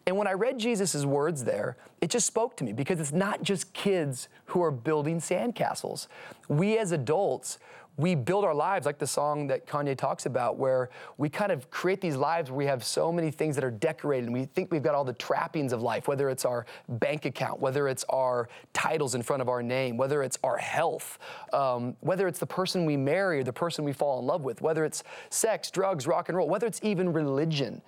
And 0.05 0.17
when 0.17 0.27
I 0.27 0.33
read 0.33 0.57
Jesus' 0.57 1.05
words 1.05 1.43
there, 1.43 1.77
it 2.01 2.09
just 2.09 2.25
spoke 2.25 2.57
to 2.57 2.63
me 2.63 2.73
because 2.73 2.99
it's 2.99 3.11
not 3.11 3.43
just 3.43 3.73
kids 3.73 4.27
who 4.45 4.63
are 4.63 4.71
building 4.71 5.19
sandcastles. 5.19 6.07
We 6.47 6.77
as 6.77 6.91
adults, 6.91 7.59
we 7.99 8.15
build 8.15 8.45
our 8.45 8.55
lives 8.55 8.85
like 8.85 8.97
the 8.97 9.05
song 9.05 9.47
that 9.47 9.67
Kanye 9.67 9.97
talks 9.97 10.25
about, 10.25 10.57
where 10.57 10.89
we 11.17 11.27
kind 11.27 11.51
of 11.51 11.69
create 11.69 11.99
these 11.99 12.15
lives 12.15 12.49
where 12.49 12.57
we 12.57 12.65
have 12.65 12.81
so 12.81 13.11
many 13.11 13.29
things 13.29 13.55
that 13.55 13.63
are 13.63 13.71
decorated 13.71 14.23
and 14.23 14.33
we 14.33 14.45
think 14.45 14.71
we've 14.71 14.81
got 14.81 14.95
all 14.95 15.03
the 15.03 15.13
trappings 15.13 15.73
of 15.73 15.81
life, 15.81 16.07
whether 16.07 16.29
it's 16.29 16.45
our 16.45 16.65
bank 16.87 17.25
account, 17.25 17.59
whether 17.59 17.89
it's 17.89 18.05
our 18.07 18.47
titles 18.71 19.15
in 19.15 19.21
front 19.21 19.41
of 19.41 19.49
our 19.49 19.61
name, 19.61 19.97
whether 19.97 20.23
it's 20.23 20.37
our 20.45 20.55
health, 20.55 21.19
um, 21.51 21.93
whether 21.99 22.25
it's 22.25 22.39
the 22.39 22.47
person 22.47 22.85
we 22.85 22.95
marry 22.95 23.39
or 23.39 23.43
the 23.43 23.51
person 23.51 23.83
we 23.83 23.91
fall 23.91 24.19
in 24.19 24.25
love 24.25 24.45
with, 24.45 24.61
whether 24.61 24.85
it's 24.85 25.03
sex, 25.29 25.69
drugs, 25.69 26.07
rock 26.07 26.29
and 26.29 26.37
roll, 26.37 26.47
whether 26.47 26.67
it's 26.67 26.79
even 26.81 27.11
religion. 27.11 27.81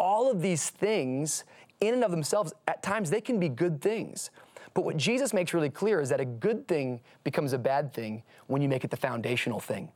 All 0.00 0.30
of 0.30 0.42
these 0.42 0.70
things, 0.70 1.44
in 1.80 1.94
and 1.94 2.02
of 2.02 2.10
themselves, 2.10 2.52
at 2.66 2.82
times 2.82 3.10
they 3.10 3.20
can 3.20 3.38
be 3.38 3.48
good 3.48 3.80
things. 3.80 4.30
But 4.74 4.84
what 4.84 4.96
Jesus 4.96 5.32
makes 5.32 5.54
really 5.54 5.70
clear 5.70 6.00
is 6.00 6.08
that 6.08 6.20
a 6.20 6.24
good 6.24 6.66
thing 6.66 7.00
becomes 7.22 7.52
a 7.52 7.58
bad 7.58 7.92
thing 7.92 8.22
when 8.48 8.62
you 8.62 8.68
make 8.68 8.82
it 8.82 8.90
the 8.90 8.96
foundational 8.96 9.60
thing. 9.60 9.90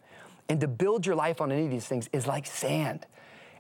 And 0.49 0.61
to 0.61 0.69
build 0.69 1.07
your 1.07 1.17
life 1.17 1.41
on 1.41 1.51
any 1.51 1.65
of 1.65 1.71
these 1.71 1.87
things 1.87 2.09
is 2.13 2.27
like 2.27 2.47
sand. 2.47 3.07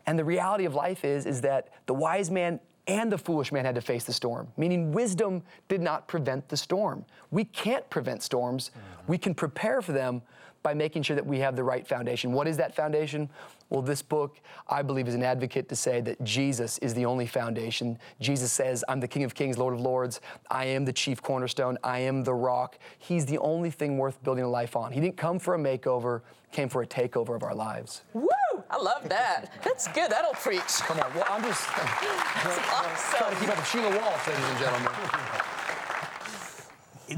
And 0.07 0.19
the 0.19 0.25
reality 0.25 0.67
of 0.67 0.75
life 0.75 1.05
is, 1.05 1.25
is 1.25 1.41
that 1.41 1.71
the 1.87 1.95
wise 1.95 2.31
man 2.31 2.61
and 2.87 3.11
the 3.11 3.17
foolish 3.17 3.51
man 3.51 3.65
had 3.65 3.75
to 3.77 3.81
face 3.81 4.05
the 4.05 4.13
storm, 4.13 4.49
meaning 4.59 4.93
wisdom 4.93 5.43
did 5.69 5.81
not 5.81 6.07
prevent 6.07 6.49
the 6.49 6.57
storm. 6.57 7.05
We 7.31 7.45
can't 7.45 7.89
prevent 7.89 8.23
storms. 8.23 8.71
We 9.07 9.17
can 9.17 9.35
prepare 9.35 9.81
for 9.81 9.93
them 9.93 10.21
by 10.63 10.75
making 10.75 11.03
sure 11.03 11.17
that 11.17 11.25
we 11.25 11.39
have 11.39 11.57
the 11.57 11.65
right 11.65 11.87
foundation. 11.87 12.33
What 12.33 12.47
is 12.47 12.57
that 12.59 12.75
foundation? 12.75 13.31
Well, 13.75 13.83
this 13.83 14.03
book, 14.03 14.41
I 14.69 14.83
believe, 14.83 15.09
is 15.09 15.17
an 15.17 15.25
advocate 15.25 15.69
to 15.69 15.75
say 15.75 16.01
that 16.03 16.23
Jesus 16.23 16.79
is 16.79 16.95
the 16.95 17.05
only 17.05 17.27
foundation. 17.27 17.99
Jesus 18.21 18.53
says, 18.53 18.85
I'm 18.89 19.01
the 19.01 19.09
King 19.09 19.25
of 19.25 19.35
Kings, 19.35 19.59
Lord 19.59 19.75
of 19.75 19.81
Lords. 19.81 20.21
I 20.49 20.67
am 20.67 20.85
the 20.85 20.93
chief 20.93 21.21
cornerstone. 21.21 21.77
I 21.83 21.99
am 21.99 22.23
the 22.23 22.35
rock. 22.35 22.79
He's 22.99 23.27
the 23.27 23.39
only 23.39 23.73
thing 23.73 23.99
worth 23.99 24.23
building 24.23 24.45
a 24.45 24.49
life 24.49 24.77
on. 24.77 24.93
He 24.93 25.01
didn't 25.01 25.17
come 25.17 25.41
for 25.41 25.57
a 25.57 25.59
makeover, 25.59 26.21
came 26.53 26.69
for 26.69 26.83
a 26.83 26.87
takeover 26.87 27.35
of 27.35 27.43
our 27.43 27.53
lives. 27.53 28.03
Woo! 28.13 28.29
I 28.71 28.77
love 28.81 29.09
that. 29.09 29.53
That's 29.65 29.89
good. 29.89 30.09
That'll 30.09 30.35
preach. 30.35 30.61
Come 30.61 31.01
on, 31.01 31.13
well, 31.13 31.25
I'm 31.29 31.43
just 31.43 31.67
That's 31.75 32.57
trying 33.17 33.35
to 33.35 33.41
keep 33.41 33.49
awesome. 33.49 33.51
up 33.51 33.57
with 33.57 33.67
Sheila 33.67 33.91
Walsh, 33.91 34.29
ladies 34.29 34.45
and 34.45 34.59
gentlemen. 34.61 34.93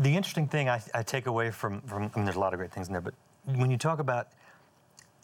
The 0.03 0.17
interesting 0.17 0.49
thing 0.49 0.71
I, 0.71 0.81
I 0.95 1.03
take 1.03 1.27
away 1.27 1.51
from, 1.51 1.83
from, 1.83 2.11
I 2.15 2.17
mean, 2.17 2.25
there's 2.25 2.37
a 2.37 2.41
lot 2.41 2.55
of 2.55 2.59
great 2.59 2.73
things 2.73 2.87
in 2.87 2.95
there, 2.95 3.03
but 3.03 3.13
when 3.45 3.71
you 3.71 3.77
talk 3.77 3.99
about 3.99 4.29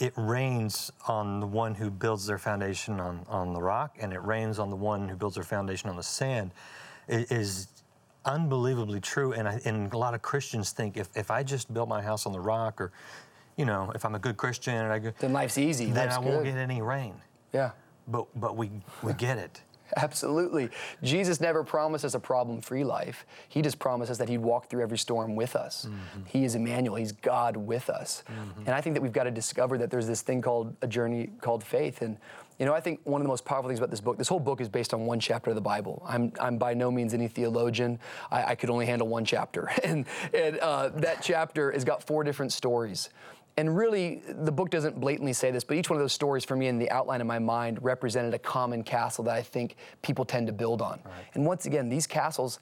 it 0.03 0.13
rains 0.17 0.91
on 1.07 1.39
the 1.39 1.47
one 1.47 1.77
who 1.77 1.89
builds 1.89 2.27
their 2.27 2.37
foundation 2.39 2.99
on, 2.99 3.25
on 3.29 3.55
the 3.55 3.63
rock, 3.63 3.97
and 4.01 4.13
it 4.13 4.21
rains 4.25 4.59
on 4.59 4.69
the 4.69 4.75
one 4.77 5.09
who 5.09 5.15
builds 5.15 5.37
their 5.37 5.45
foundation 5.45 5.89
on 5.89 5.95
the 5.97 6.03
sand, 6.03 6.51
i- 7.09 7.25
is 7.31 7.69
unbelievably 8.25 9.01
true. 9.01 9.33
And, 9.33 9.47
I, 9.49 9.61
and 9.65 9.93
a 9.95 9.97
lot 9.99 10.15
of 10.15 10.21
Christians 10.21 10.73
think 10.73 10.97
if, 10.97 11.09
if 11.17 11.31
I 11.31 11.45
just 11.45 11.73
build 11.73 11.89
my 11.89 12.03
house 12.03 12.27
on 12.27 12.33
the 12.33 12.41
rock, 12.41 12.81
or, 12.81 12.91
you 13.57 13.65
know, 13.65 13.93
if 13.95 14.05
I'm 14.05 14.17
a 14.17 14.19
good 14.19 14.37
Christian 14.37 14.75
and 14.75 14.93
I 14.93 14.99
go, 14.99 15.13
Then 15.21 15.33
life's 15.33 15.57
easy. 15.57 15.87
then 15.87 16.07
life's 16.09 16.17
I 16.17 16.19
won't 16.19 16.43
good. 16.45 16.53
get 16.55 16.57
any 16.59 16.83
rain. 16.83 17.15
Yeah. 17.53 17.71
But, 18.09 18.27
but 18.35 18.57
we, 18.57 18.71
we 19.05 19.13
get 19.13 19.39
it. 19.39 19.61
Absolutely. 19.97 20.71
Jesus 21.03 21.41
never 21.41 21.63
promised 21.65 22.05
us 22.05 22.15
a 22.15 22.21
problem 22.21 22.61
free 22.61 22.85
life. 22.85 23.27
He 23.49 23.63
just 23.63 23.79
promised 23.79 24.11
us 24.11 24.19
that 24.19 24.29
He'd 24.29 24.39
walk 24.39 24.69
through 24.69 24.83
every 24.83 24.99
storm 24.99 25.37
with 25.37 25.55
us. 25.57 25.87
He 26.27 26.45
is 26.45 26.55
Emmanuel, 26.55 26.97
He's 26.97 27.13
God 27.13 27.57
with 27.57 27.91
us. 27.91 28.23
And 28.67 28.71
I 28.71 28.81
think 28.81 28.95
that 28.95 29.03
we've 29.03 29.13
got 29.13 29.25
to 29.25 29.31
discover 29.31 29.79
that 29.79 29.91
there's 29.91 30.07
this 30.07 30.23
thing 30.23 30.41
called 30.43 30.75
a 30.83 30.87
journey 30.87 31.31
called 31.41 31.63
faith. 31.63 32.03
And, 32.03 32.17
you 32.59 32.67
know, 32.67 32.75
I 32.75 32.81
think 32.81 33.01
one 33.05 33.21
of 33.21 33.25
the 33.25 33.29
most 33.29 33.45
powerful 33.45 33.69
things 33.69 33.81
about 33.81 33.91
this 33.91 34.01
book, 34.01 34.19
this 34.19 34.29
whole 34.29 34.41
book 34.41 34.61
is 34.61 34.69
based 34.69 34.95
on 34.95 35.05
one 35.07 35.21
chapter 35.21 35.51
of 35.51 35.57
the 35.57 35.63
Bible. 35.63 36.03
I'm, 36.07 36.33
I'm 36.41 36.59
by 36.59 36.75
no 36.75 36.91
means 36.91 37.13
any 37.13 37.29
theologian. 37.29 37.99
I, 38.31 38.53
I 38.53 38.55
could 38.55 38.71
only 38.71 38.87
handle 38.87 39.09
one 39.09 39.25
chapter. 39.25 39.71
And, 39.85 40.07
and 40.33 40.59
uh, 40.61 40.91
that 40.97 41.23
chapter 41.23 41.73
has 41.73 41.85
got 41.85 42.05
four 42.05 42.23
different 42.23 42.53
stories. 42.53 43.11
And 43.57 43.77
really, 43.77 44.23
the 44.27 44.53
book 44.53 44.71
doesn't 44.71 44.99
blatantly 44.99 45.35
say 45.35 45.51
this, 45.51 45.63
but 45.63 45.77
each 45.77 45.91
one 45.91 45.99
of 45.99 46.03
those 46.03 46.15
stories 46.15 46.45
for 46.45 46.57
me 46.57 46.69
in 46.69 46.79
the 46.79 46.91
outline 46.91 47.21
of 47.21 47.27
my 47.27 47.39
mind 47.39 47.83
represented 47.83 48.33
a 48.33 48.39
common 48.39 48.83
castle 48.83 49.25
that 49.25 49.35
I 49.35 49.43
think 49.43 49.77
people 50.01 50.25
tend 50.25 50.47
to 50.47 50.53
build 50.53 50.81
on. 50.81 51.01
And 51.35 51.45
once 51.45 51.67
again, 51.67 51.91
these 51.91 52.07
castles, 52.07 52.61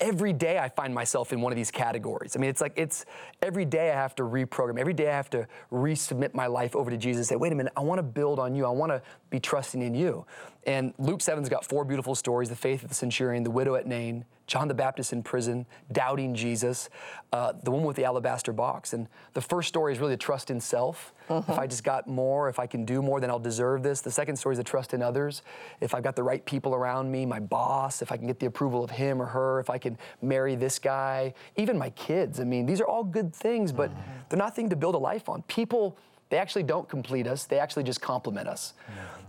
every 0.00 0.32
day 0.32 0.58
I 0.58 0.68
find 0.68 0.94
myself 0.94 1.32
in 1.32 1.40
one 1.40 1.52
of 1.52 1.56
these 1.56 1.70
categories. 1.70 2.36
I 2.36 2.38
mean, 2.38 2.50
it's 2.50 2.60
like 2.60 2.74
it's 2.76 3.04
every 3.42 3.64
day 3.64 3.90
I 3.90 3.94
have 3.94 4.14
to 4.16 4.22
reprogram. 4.22 4.78
Every 4.78 4.94
day 4.94 5.08
I 5.08 5.16
have 5.16 5.30
to 5.30 5.46
resubmit 5.72 6.34
my 6.34 6.46
life 6.46 6.76
over 6.76 6.90
to 6.90 6.96
Jesus 6.96 7.18
and 7.18 7.26
say, 7.26 7.36
wait 7.36 7.52
a 7.52 7.56
minute, 7.56 7.72
I 7.76 7.80
want 7.80 7.98
to 7.98 8.04
build 8.04 8.38
on 8.38 8.54
you. 8.54 8.64
I 8.64 8.70
want 8.70 8.92
to 8.92 9.02
be 9.30 9.40
trusting 9.40 9.82
in 9.82 9.94
you. 9.94 10.24
And 10.66 10.92
Luke 10.98 11.20
7's 11.20 11.48
got 11.48 11.64
four 11.64 11.84
beautiful 11.84 12.14
stories 12.14 12.48
the 12.48 12.56
faith 12.56 12.82
of 12.82 12.88
the 12.88 12.94
centurion, 12.94 13.42
the 13.42 13.50
widow 13.50 13.74
at 13.74 13.86
Nain, 13.86 14.24
John 14.46 14.68
the 14.68 14.74
Baptist 14.74 15.12
in 15.12 15.22
prison, 15.22 15.66
doubting 15.92 16.34
Jesus, 16.34 16.88
uh, 17.32 17.52
the 17.62 17.70
woman 17.70 17.86
with 17.86 17.96
the 17.96 18.04
alabaster 18.04 18.52
box. 18.52 18.92
And 18.92 19.06
the 19.34 19.40
first 19.40 19.68
story 19.68 19.92
is 19.92 19.98
really 19.98 20.14
the 20.14 20.18
trust 20.18 20.50
in 20.50 20.60
self. 20.60 21.12
If 21.30 21.58
I 21.58 21.66
just 21.66 21.84
got 21.84 22.06
more, 22.06 22.48
if 22.48 22.58
I 22.58 22.66
can 22.66 22.86
do 22.86 23.02
more, 23.02 23.20
then 23.20 23.28
I'll 23.28 23.38
deserve 23.38 23.82
this. 23.82 24.00
The 24.00 24.10
second 24.10 24.36
story 24.36 24.54
is 24.54 24.58
the 24.58 24.64
trust 24.64 24.94
in 24.94 25.02
others. 25.02 25.42
If 25.80 25.94
I've 25.94 26.02
got 26.02 26.16
the 26.16 26.22
right 26.22 26.42
people 26.44 26.74
around 26.74 27.10
me, 27.10 27.26
my 27.26 27.38
boss, 27.40 28.00
if 28.00 28.10
I 28.10 28.16
can 28.16 28.26
get 28.26 28.40
the 28.40 28.46
approval 28.46 28.82
of 28.82 28.90
him 28.90 29.20
or 29.20 29.26
her, 29.26 29.60
if 29.60 29.68
I 29.68 29.76
can 29.76 29.98
marry 30.22 30.54
this 30.54 30.78
guy, 30.78 31.34
even 31.56 31.76
my 31.76 31.90
kids. 31.90 32.40
I 32.40 32.44
mean, 32.44 32.64
these 32.64 32.80
are 32.80 32.86
all 32.86 33.04
good 33.04 33.34
things, 33.34 33.72
but 33.72 33.90
they're 34.28 34.38
nothing 34.38 34.70
to 34.70 34.76
build 34.76 34.94
a 34.94 34.98
life 34.98 35.28
on. 35.28 35.42
People, 35.42 35.98
they 36.30 36.38
actually 36.38 36.62
don't 36.62 36.88
complete 36.88 37.26
us, 37.26 37.44
they 37.44 37.58
actually 37.58 37.84
just 37.84 38.00
complement 38.00 38.48
us. 38.48 38.74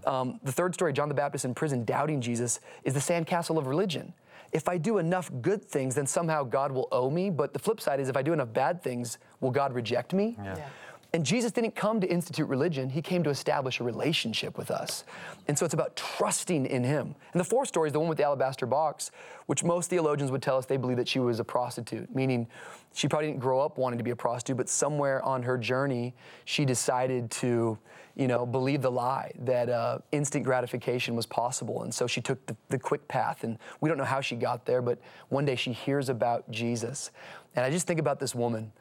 Um, 0.06 0.40
the 0.44 0.52
third 0.52 0.74
story, 0.74 0.94
John 0.94 1.10
the 1.10 1.16
Baptist 1.16 1.46
in 1.46 1.54
prison, 1.54 1.84
doubting 1.84 2.22
Jesus, 2.22 2.60
is 2.84 2.94
the 2.94 3.00
sandcastle 3.00 3.58
of 3.58 3.68
religion 3.68 4.14
if 4.52 4.68
I 4.68 4.78
do 4.78 4.98
enough 4.98 5.32
good 5.42 5.64
things, 5.64 5.96
then 5.96 6.08
somehow 6.08 6.44
God 6.44 6.72
will 6.72 6.88
owe 6.92 7.10
me. 7.10 7.30
But 7.30 7.54
the 7.54 7.60
flip 7.60 7.80
side 7.80 8.00
is 8.00 8.10
if 8.10 8.18
I 8.18 8.22
do 8.22 8.34
enough 8.34 8.52
bad 8.54 8.82
things, 8.82 9.18
will 9.42 9.52
God 9.52 9.74
reject 9.74 10.14
me? 10.14 10.36
Yeah. 10.38 10.56
Yeah. 10.58 10.70
And 11.12 11.26
Jesus 11.26 11.52
didn't 11.52 11.76
come 11.76 12.00
to 12.02 12.08
institute 12.08 12.48
religion, 12.48 12.90
he 12.90 13.02
came 13.02 13.24
to 13.24 13.32
establish 13.32 13.80
a 13.80 13.84
relationship 13.84 14.58
with 14.60 14.70
us. 14.70 15.04
And 15.48 15.58
so 15.58 15.66
it's 15.66 15.74
about 15.74 15.96
trusting 15.96 16.68
in 16.68 16.84
him. 16.84 17.16
And 17.34 17.40
the 17.40 17.46
fourth 17.46 17.68
story 17.68 17.90
is 17.90 17.94
the 17.94 18.00
one 18.00 18.10
with 18.10 18.20
the 18.20 18.24
alabaster 18.24 18.68
box, 18.68 19.10
which 19.48 19.64
most 19.64 19.90
theologians 19.90 20.30
would 20.30 20.44
tell 20.44 20.58
us 20.58 20.68
they 20.68 20.78
believe 20.78 20.98
that 20.98 21.08
she 21.08 21.18
was 21.18 21.40
a 21.40 21.44
prostitute, 21.44 22.14
meaning 22.14 22.48
she 22.94 23.08
probably 23.08 23.30
didn't 23.30 23.40
grow 23.40 23.60
up 23.60 23.80
wanting 23.80 23.98
to 23.98 24.04
be 24.04 24.12
a 24.12 24.16
prostitute, 24.16 24.58
but 24.58 24.70
somewhere 24.70 25.24
on 25.24 25.42
her 25.42 25.58
journey, 25.58 26.14
she 26.46 26.64
decided 26.64 27.32
to, 27.32 27.78
you 28.16 28.28
know, 28.28 28.46
believe 28.46 28.84
the 28.84 28.92
lie 28.92 29.32
that 29.40 29.68
uh, 29.68 29.98
instant 30.12 30.46
gratification 30.46 31.16
was 31.16 31.26
possible. 31.26 31.82
And 31.82 31.94
so 31.94 32.06
she 32.06 32.22
took 32.22 32.46
the, 32.46 32.56
the 32.68 32.78
quick 32.78 33.08
path. 33.08 33.44
And 33.44 33.58
we 33.82 33.90
don't 33.90 33.98
know 33.98 34.04
how 34.04 34.22
she 34.22 34.36
got 34.36 34.66
there, 34.66 34.84
but 34.84 35.00
one 35.30 35.46
day 35.46 35.56
she 35.56 35.72
hears 35.72 36.10
about 36.10 36.50
Jesus. 36.52 37.10
And 37.56 37.66
I 37.66 37.72
just 37.72 37.88
think 37.88 38.00
about 38.00 38.20
this 38.20 38.36
woman. 38.36 38.72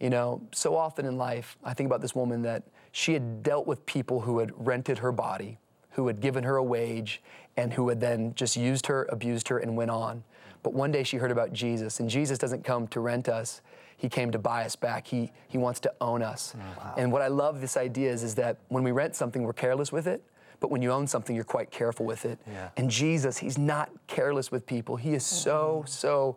You 0.00 0.10
know, 0.10 0.42
so 0.52 0.76
often 0.76 1.06
in 1.06 1.16
life, 1.16 1.56
I 1.64 1.72
think 1.72 1.86
about 1.86 2.00
this 2.02 2.14
woman 2.14 2.42
that 2.42 2.64
she 2.92 3.14
had 3.14 3.42
dealt 3.42 3.66
with 3.66 3.84
people 3.86 4.20
who 4.20 4.38
had 4.38 4.52
rented 4.56 4.98
her 4.98 5.12
body, 5.12 5.58
who 5.90 6.06
had 6.06 6.20
given 6.20 6.44
her 6.44 6.56
a 6.56 6.62
wage, 6.62 7.22
and 7.56 7.72
who 7.72 7.88
had 7.88 8.00
then 8.00 8.34
just 8.34 8.56
used 8.56 8.86
her, 8.86 9.06
abused 9.10 9.48
her, 9.48 9.58
and 9.58 9.76
went 9.76 9.90
on. 9.90 10.22
But 10.62 10.74
one 10.74 10.92
day 10.92 11.02
she 11.02 11.16
heard 11.16 11.30
about 11.30 11.52
Jesus, 11.52 12.00
and 12.00 12.10
Jesus 12.10 12.38
doesn't 12.38 12.64
come 12.64 12.88
to 12.88 13.00
rent 13.00 13.28
us. 13.28 13.62
He 13.96 14.08
came 14.10 14.30
to 14.32 14.38
buy 14.38 14.64
us 14.64 14.76
back. 14.76 15.06
He, 15.06 15.32
he 15.48 15.56
wants 15.56 15.80
to 15.80 15.92
own 16.00 16.22
us. 16.22 16.54
And 16.98 17.10
what 17.10 17.22
I 17.22 17.28
love 17.28 17.62
this 17.62 17.78
idea 17.78 18.12
is, 18.12 18.22
is 18.22 18.34
that 18.34 18.58
when 18.68 18.82
we 18.82 18.92
rent 18.92 19.14
something, 19.14 19.42
we're 19.42 19.54
careless 19.54 19.90
with 19.90 20.06
it. 20.06 20.22
But 20.60 20.70
when 20.70 20.82
you 20.82 20.90
own 20.90 21.06
something, 21.06 21.34
you're 21.34 21.44
quite 21.44 21.70
careful 21.70 22.04
with 22.04 22.24
it. 22.24 22.38
Yeah. 22.46 22.70
And 22.76 22.90
Jesus, 22.90 23.38
he's 23.38 23.56
not 23.56 23.90
careless 24.06 24.50
with 24.50 24.66
people. 24.66 24.96
He 24.96 25.14
is 25.14 25.24
so, 25.24 25.84
so 25.86 26.36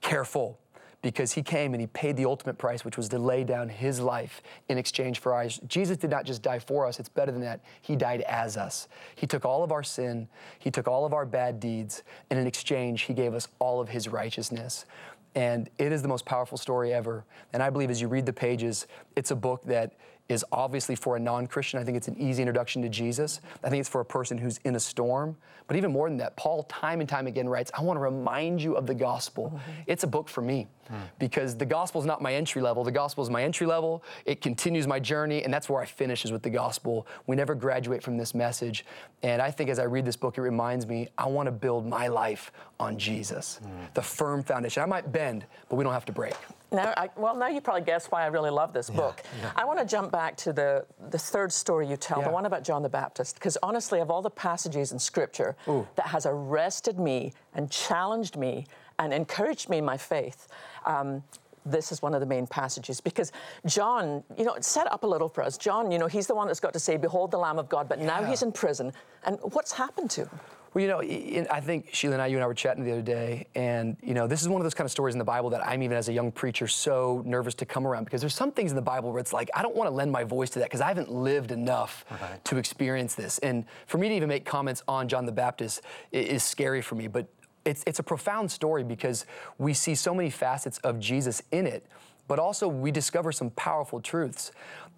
careful 0.00 0.58
because 1.02 1.32
he 1.32 1.42
came 1.42 1.74
and 1.74 1.80
he 1.80 1.88
paid 1.88 2.16
the 2.16 2.24
ultimate 2.24 2.56
price, 2.56 2.84
which 2.84 2.96
was 2.96 3.08
to 3.08 3.18
lay 3.18 3.44
down 3.44 3.68
his 3.68 4.00
life 4.00 4.40
in 4.68 4.78
exchange 4.78 5.18
for 5.18 5.34
ours. 5.34 5.60
Jesus 5.66 5.96
did 5.96 6.10
not 6.10 6.24
just 6.24 6.42
die 6.42 6.60
for 6.60 6.86
us, 6.86 7.00
it's 7.00 7.08
better 7.08 7.32
than 7.32 7.42
that. 7.42 7.60
He 7.82 7.96
died 7.96 8.22
as 8.22 8.56
us. 8.56 8.88
He 9.16 9.26
took 9.26 9.44
all 9.44 9.64
of 9.64 9.72
our 9.72 9.82
sin, 9.82 10.28
he 10.58 10.70
took 10.70 10.88
all 10.88 11.04
of 11.04 11.12
our 11.12 11.26
bad 11.26 11.60
deeds, 11.60 12.04
and 12.30 12.38
in 12.38 12.46
exchange, 12.46 13.02
he 13.02 13.14
gave 13.14 13.34
us 13.34 13.48
all 13.58 13.80
of 13.80 13.88
his 13.88 14.08
righteousness. 14.08 14.86
And 15.34 15.70
it 15.78 15.92
is 15.92 16.02
the 16.02 16.08
most 16.08 16.24
powerful 16.24 16.58
story 16.58 16.92
ever. 16.92 17.24
And 17.52 17.62
I 17.62 17.70
believe 17.70 17.90
as 17.90 18.00
you 18.00 18.08
read 18.08 18.26
the 18.26 18.32
pages, 18.32 18.86
it's 19.16 19.30
a 19.30 19.36
book 19.36 19.62
that 19.64 19.94
is 20.28 20.44
obviously 20.52 20.94
for 20.94 21.16
a 21.16 21.20
non 21.20 21.46
Christian. 21.46 21.80
I 21.80 21.84
think 21.84 21.96
it's 21.96 22.08
an 22.08 22.16
easy 22.18 22.42
introduction 22.42 22.82
to 22.82 22.88
Jesus. 22.88 23.40
I 23.62 23.68
think 23.68 23.80
it's 23.80 23.88
for 23.88 24.00
a 24.00 24.04
person 24.04 24.38
who's 24.38 24.58
in 24.64 24.76
a 24.76 24.80
storm. 24.80 25.36
But 25.66 25.76
even 25.76 25.92
more 25.92 26.08
than 26.08 26.18
that, 26.18 26.36
Paul 26.36 26.64
time 26.64 27.00
and 27.00 27.08
time 27.08 27.26
again 27.26 27.48
writes, 27.48 27.70
I 27.76 27.82
want 27.82 27.96
to 27.96 28.00
remind 28.02 28.60
you 28.60 28.74
of 28.76 28.86
the 28.86 28.94
gospel. 28.94 29.52
Mm-hmm. 29.54 29.82
It's 29.86 30.04
a 30.04 30.06
book 30.06 30.28
for 30.28 30.42
me 30.42 30.66
hmm. 30.88 30.96
because 31.18 31.56
the 31.56 31.64
gospel 31.64 32.00
is 32.00 32.06
not 32.06 32.20
my 32.20 32.34
entry 32.34 32.60
level. 32.60 32.84
The 32.84 32.90
gospel 32.90 33.22
is 33.22 33.30
my 33.30 33.42
entry 33.42 33.66
level. 33.66 34.02
It 34.24 34.40
continues 34.40 34.86
my 34.86 34.98
journey, 34.98 35.44
and 35.44 35.54
that's 35.54 35.68
where 35.68 35.80
I 35.80 35.86
finish 35.86 36.24
is 36.24 36.32
with 36.32 36.42
the 36.42 36.50
gospel. 36.50 37.06
We 37.26 37.36
never 37.36 37.54
graduate 37.54 38.02
from 38.02 38.16
this 38.16 38.34
message. 38.34 38.84
And 39.22 39.40
I 39.40 39.50
think 39.50 39.70
as 39.70 39.78
I 39.78 39.84
read 39.84 40.04
this 40.04 40.16
book, 40.16 40.36
it 40.36 40.42
reminds 40.42 40.86
me 40.86 41.08
I 41.16 41.26
want 41.26 41.46
to 41.46 41.52
build 41.52 41.86
my 41.86 42.08
life 42.08 42.52
on 42.80 42.98
Jesus, 42.98 43.60
hmm. 43.62 43.70
the 43.94 44.02
firm 44.02 44.42
foundation. 44.42 44.82
I 44.82 44.86
might 44.86 45.12
bend, 45.12 45.46
but 45.68 45.76
we 45.76 45.84
don't 45.84 45.92
have 45.92 46.06
to 46.06 46.12
break. 46.12 46.34
Now, 46.72 46.94
I, 46.96 47.10
well, 47.16 47.36
now 47.36 47.48
you 47.48 47.60
probably 47.60 47.82
guess 47.82 48.06
why 48.06 48.22
I 48.22 48.26
really 48.26 48.50
love 48.50 48.72
this 48.72 48.88
book. 48.88 49.22
Yeah. 49.40 49.52
I 49.56 49.64
want 49.64 49.78
to 49.78 49.84
jump 49.84 50.10
back 50.10 50.36
to 50.38 50.52
the, 50.52 50.86
the 51.10 51.18
third 51.18 51.52
story 51.52 51.86
you 51.86 51.96
tell, 51.96 52.18
yeah. 52.18 52.28
the 52.28 52.32
one 52.32 52.46
about 52.46 52.64
John 52.64 52.82
the 52.82 52.88
Baptist, 52.88 53.34
because 53.34 53.58
honestly, 53.62 54.00
of 54.00 54.10
all 54.10 54.22
the 54.22 54.30
passages 54.30 54.92
in 54.92 54.98
Scripture 54.98 55.54
Ooh. 55.68 55.86
that 55.96 56.06
has 56.06 56.26
arrested 56.26 56.98
me 56.98 57.32
and 57.54 57.70
challenged 57.70 58.36
me 58.36 58.66
and 58.98 59.12
encouraged 59.12 59.68
me 59.68 59.78
in 59.78 59.84
my 59.84 59.96
faith, 59.96 60.48
um, 60.86 61.22
this 61.64 61.92
is 61.92 62.02
one 62.02 62.14
of 62.14 62.20
the 62.20 62.26
main 62.26 62.46
passages 62.46 63.00
because 63.00 63.30
John, 63.66 64.24
you 64.36 64.44
know, 64.44 64.56
set 64.60 64.90
up 64.92 65.04
a 65.04 65.06
little 65.06 65.28
for 65.28 65.44
us. 65.44 65.56
John, 65.56 65.92
you 65.92 65.98
know, 65.98 66.08
he's 66.08 66.26
the 66.26 66.34
one 66.34 66.48
that's 66.48 66.60
got 66.60 66.72
to 66.72 66.80
say, 66.80 66.96
Behold 66.96 67.30
the 67.30 67.38
Lamb 67.38 67.58
of 67.58 67.68
God, 67.68 67.88
but 67.88 67.98
yeah. 67.98 68.06
now 68.06 68.24
he's 68.24 68.42
in 68.42 68.50
prison. 68.50 68.92
And 69.24 69.38
what's 69.42 69.72
happened 69.72 70.10
to 70.12 70.22
him? 70.22 70.40
Well, 70.74 70.82
you 71.04 71.42
know, 71.42 71.46
I 71.50 71.60
think 71.60 71.90
Sheila 71.92 72.14
and 72.14 72.22
I, 72.22 72.26
you 72.28 72.36
and 72.36 72.44
I 72.44 72.46
were 72.46 72.54
chatting 72.54 72.82
the 72.82 72.92
other 72.92 73.02
day, 73.02 73.46
and 73.54 73.96
you 74.02 74.14
know, 74.14 74.26
this 74.26 74.40
is 74.40 74.48
one 74.48 74.60
of 74.60 74.64
those 74.64 74.72
kind 74.72 74.86
of 74.86 74.90
stories 74.90 75.14
in 75.14 75.18
the 75.18 75.24
Bible 75.24 75.50
that 75.50 75.66
I'm 75.66 75.82
even 75.82 75.96
as 75.96 76.08
a 76.08 76.12
young 76.12 76.32
preacher 76.32 76.66
so 76.66 77.22
nervous 77.26 77.54
to 77.56 77.66
come 77.66 77.86
around 77.86 78.04
because 78.04 78.22
there's 78.22 78.34
some 78.34 78.52
things 78.52 78.72
in 78.72 78.76
the 78.76 78.82
Bible 78.82 79.12
where 79.12 79.20
it's 79.20 79.34
like 79.34 79.50
I 79.54 79.62
don't 79.62 79.76
want 79.76 79.88
to 79.90 79.94
lend 79.94 80.10
my 80.10 80.24
voice 80.24 80.48
to 80.50 80.60
that 80.60 80.66
because 80.66 80.80
I 80.80 80.88
haven't 80.88 81.10
lived 81.10 81.52
enough 81.52 82.06
right. 82.10 82.42
to 82.46 82.56
experience 82.56 83.14
this. 83.14 83.38
And 83.40 83.66
for 83.86 83.98
me 83.98 84.08
to 84.08 84.14
even 84.14 84.28
make 84.28 84.46
comments 84.46 84.82
on 84.88 85.08
John 85.08 85.26
the 85.26 85.32
Baptist 85.32 85.82
is 86.10 86.42
scary 86.42 86.80
for 86.80 86.94
me, 86.94 87.06
but 87.06 87.26
it's 87.64 87.84
it's 87.86 87.98
a 87.98 88.02
profound 88.02 88.50
story 88.50 88.82
because 88.82 89.26
we 89.58 89.74
see 89.74 89.94
so 89.94 90.14
many 90.14 90.30
facets 90.30 90.78
of 90.78 90.98
Jesus 90.98 91.42
in 91.50 91.66
it 91.66 91.86
but 92.28 92.38
also 92.38 92.68
we 92.68 92.90
discover 92.90 93.32
some 93.32 93.50
powerful 93.50 94.00
truths. 94.00 94.52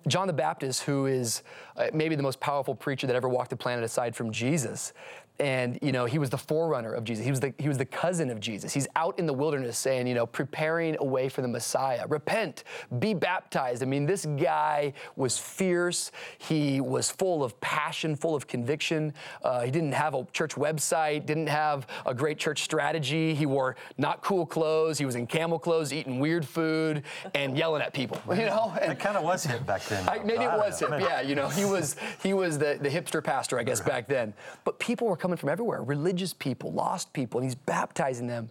John 0.06 0.26
the 0.26 0.34
Baptist, 0.34 0.82
who 0.82 1.06
is 1.06 1.42
uh, 1.76 1.86
maybe 1.94 2.14
the 2.14 2.22
most 2.22 2.38
powerful 2.38 2.74
preacher 2.74 3.06
that 3.06 3.16
ever 3.16 3.28
walked 3.28 3.50
the 3.50 3.56
planet 3.56 3.84
aside 3.84 4.14
from 4.14 4.32
Jesus, 4.32 4.92
and 5.40 5.78
you 5.82 5.90
know 5.90 6.04
he 6.04 6.18
was 6.18 6.30
the 6.30 6.38
forerunner 6.38 6.92
of 6.92 7.02
jesus. 7.02 7.24
He 7.24 7.30
was 7.30 7.40
the 7.40 7.52
he 7.58 7.66
was 7.66 7.78
the 7.78 7.84
cousin 7.84 8.30
of 8.30 8.38
jesus. 8.38 8.72
He's 8.72 8.86
out 8.94 9.18
in 9.18 9.26
the 9.26 9.32
wilderness 9.32 9.76
saying 9.76 10.06
you 10.06 10.14
know 10.14 10.26
preparing 10.26 10.96
a 11.00 11.04
way 11.04 11.28
for 11.28 11.42
the 11.42 11.48
messiah. 11.48 12.06
Repent 12.06 12.62
be 13.00 13.14
baptized. 13.14 13.82
I 13.82 13.86
mean 13.86 14.06
this 14.06 14.26
guy 14.26 14.92
was 15.16 15.36
fierce. 15.36 16.12
He 16.38 16.80
was 16.80 17.10
full 17.10 17.42
of 17.42 17.60
passion 17.60 18.14
full 18.14 18.36
of 18.36 18.46
conviction. 18.46 19.12
Uh, 19.42 19.62
he 19.62 19.72
didn't 19.72 19.92
have 19.92 20.14
a 20.14 20.24
church 20.32 20.54
website 20.54 21.26
didn't 21.26 21.48
have 21.48 21.88
a 22.06 22.14
great 22.14 22.38
church 22.38 22.62
strategy. 22.62 23.34
He 23.34 23.46
wore 23.46 23.74
not 23.98 24.22
cool 24.22 24.46
clothes. 24.46 24.98
He 24.98 25.04
was 25.04 25.16
in 25.16 25.26
camel 25.26 25.58
clothes 25.58 25.92
eating 25.92 26.20
weird 26.20 26.46
food 26.46 27.02
and 27.34 27.56
yelling 27.56 27.82
at 27.82 27.92
people 27.92 28.20
you 28.30 28.46
know 28.46 28.76
and 28.80 28.92
it 28.92 28.98
kind 28.98 29.16
of 29.16 29.22
was 29.22 29.44
hip 29.44 29.64
back 29.66 29.82
then 29.84 30.06
I, 30.08 30.18
maybe 30.18 30.44
it 30.44 30.52
was 30.52 30.80
hip 30.80 30.90
yeah 31.00 31.20
you 31.20 31.34
know 31.34 31.48
he 31.48 31.64
was 31.64 31.96
he 32.22 32.34
was 32.34 32.58
the, 32.58 32.78
the 32.80 32.88
hipster 32.88 33.22
pastor 33.22 33.58
i 33.58 33.62
guess 33.62 33.80
back 33.80 34.08
then 34.08 34.34
but 34.64 34.78
people 34.78 35.06
were 35.06 35.16
coming 35.16 35.36
from 35.36 35.48
everywhere 35.48 35.82
religious 35.82 36.34
people, 36.34 36.72
lost 36.72 37.12
people, 37.12 37.40
and 37.40 37.46
he's 37.46 37.54
baptizing 37.54 38.26
them. 38.26 38.50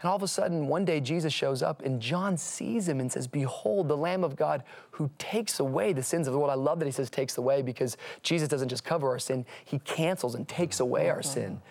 And 0.00 0.10
all 0.10 0.16
of 0.16 0.22
a 0.22 0.28
sudden, 0.28 0.66
one 0.66 0.84
day 0.84 1.00
Jesus 1.00 1.32
shows 1.32 1.62
up 1.62 1.82
and 1.82 2.00
John 2.00 2.36
sees 2.36 2.88
him 2.88 3.00
and 3.00 3.10
says, 3.10 3.26
Behold, 3.26 3.88
the 3.88 3.96
Lamb 3.96 4.22
of 4.22 4.36
God 4.36 4.62
who 4.90 5.10
takes 5.18 5.60
away 5.60 5.92
the 5.92 6.02
sins 6.02 6.26
of 6.26 6.32
the 6.32 6.38
world. 6.38 6.50
I 6.50 6.54
love 6.54 6.78
that 6.80 6.84
he 6.84 6.92
says 6.92 7.08
takes 7.08 7.38
away 7.38 7.62
because 7.62 7.96
Jesus 8.22 8.48
doesn't 8.48 8.68
just 8.68 8.84
cover 8.84 9.08
our 9.08 9.18
sin, 9.18 9.46
he 9.64 9.78
cancels 9.80 10.34
and 10.34 10.46
takes 10.46 10.80
away 10.80 11.08
our 11.08 11.20
mm-hmm. 11.20 11.32
sin. 11.32 11.62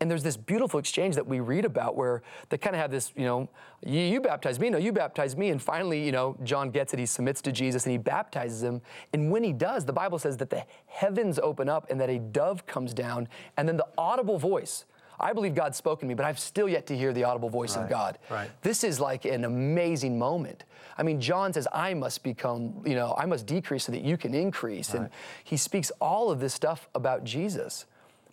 And 0.00 0.10
there's 0.10 0.22
this 0.22 0.36
beautiful 0.36 0.78
exchange 0.78 1.14
that 1.14 1.26
we 1.26 1.40
read 1.40 1.64
about 1.64 1.96
where 1.96 2.22
they 2.50 2.58
kind 2.58 2.76
of 2.76 2.82
have 2.82 2.90
this, 2.90 3.12
you 3.16 3.24
know, 3.24 3.48
you, 3.84 4.00
you, 4.00 4.20
baptize 4.20 4.60
me, 4.60 4.68
no, 4.68 4.78
you 4.78 4.92
baptize 4.92 5.36
me. 5.36 5.48
And 5.48 5.62
finally, 5.62 6.04
you 6.04 6.12
know, 6.12 6.36
John 6.44 6.70
gets 6.70 6.92
it. 6.92 6.98
He 6.98 7.06
submits 7.06 7.40
to 7.42 7.52
Jesus 7.52 7.84
and 7.86 7.92
he 7.92 7.98
baptizes 7.98 8.62
him. 8.62 8.82
And 9.12 9.30
when 9.30 9.42
he 9.42 9.52
does, 9.52 9.86
the 9.86 9.92
Bible 9.92 10.18
says 10.18 10.36
that 10.38 10.50
the 10.50 10.64
heavens 10.86 11.38
open 11.38 11.68
up 11.68 11.90
and 11.90 12.00
that 12.00 12.10
a 12.10 12.18
dove 12.18 12.66
comes 12.66 12.92
down 12.92 13.28
and 13.56 13.66
then 13.66 13.76
the 13.76 13.86
audible 13.96 14.38
voice. 14.38 14.84
I 15.18 15.32
believe 15.32 15.54
God's 15.54 15.78
spoken 15.78 16.06
to 16.06 16.08
me, 16.08 16.14
but 16.14 16.26
I've 16.26 16.38
still 16.38 16.68
yet 16.68 16.86
to 16.88 16.96
hear 16.96 17.12
the 17.12 17.24
audible 17.24 17.48
voice 17.48 17.76
right, 17.76 17.84
of 17.84 17.88
God. 17.88 18.18
Right. 18.30 18.50
This 18.62 18.84
is 18.84 19.00
like 19.00 19.24
an 19.24 19.44
amazing 19.44 20.18
moment. 20.18 20.64
I 20.98 21.02
mean, 21.02 21.20
John 21.20 21.52
says, 21.52 21.66
I 21.72 21.94
must 21.94 22.22
become, 22.22 22.82
you 22.84 22.94
know, 22.94 23.14
I 23.16 23.26
must 23.26 23.46
decrease 23.46 23.84
so 23.84 23.92
that 23.92 24.02
you 24.02 24.16
can 24.16 24.34
increase. 24.34 24.90
Right. 24.90 25.02
And 25.02 25.10
he 25.44 25.56
speaks 25.56 25.90
all 26.00 26.30
of 26.30 26.40
this 26.40 26.54
stuff 26.54 26.88
about 26.94 27.24
Jesus. 27.24 27.86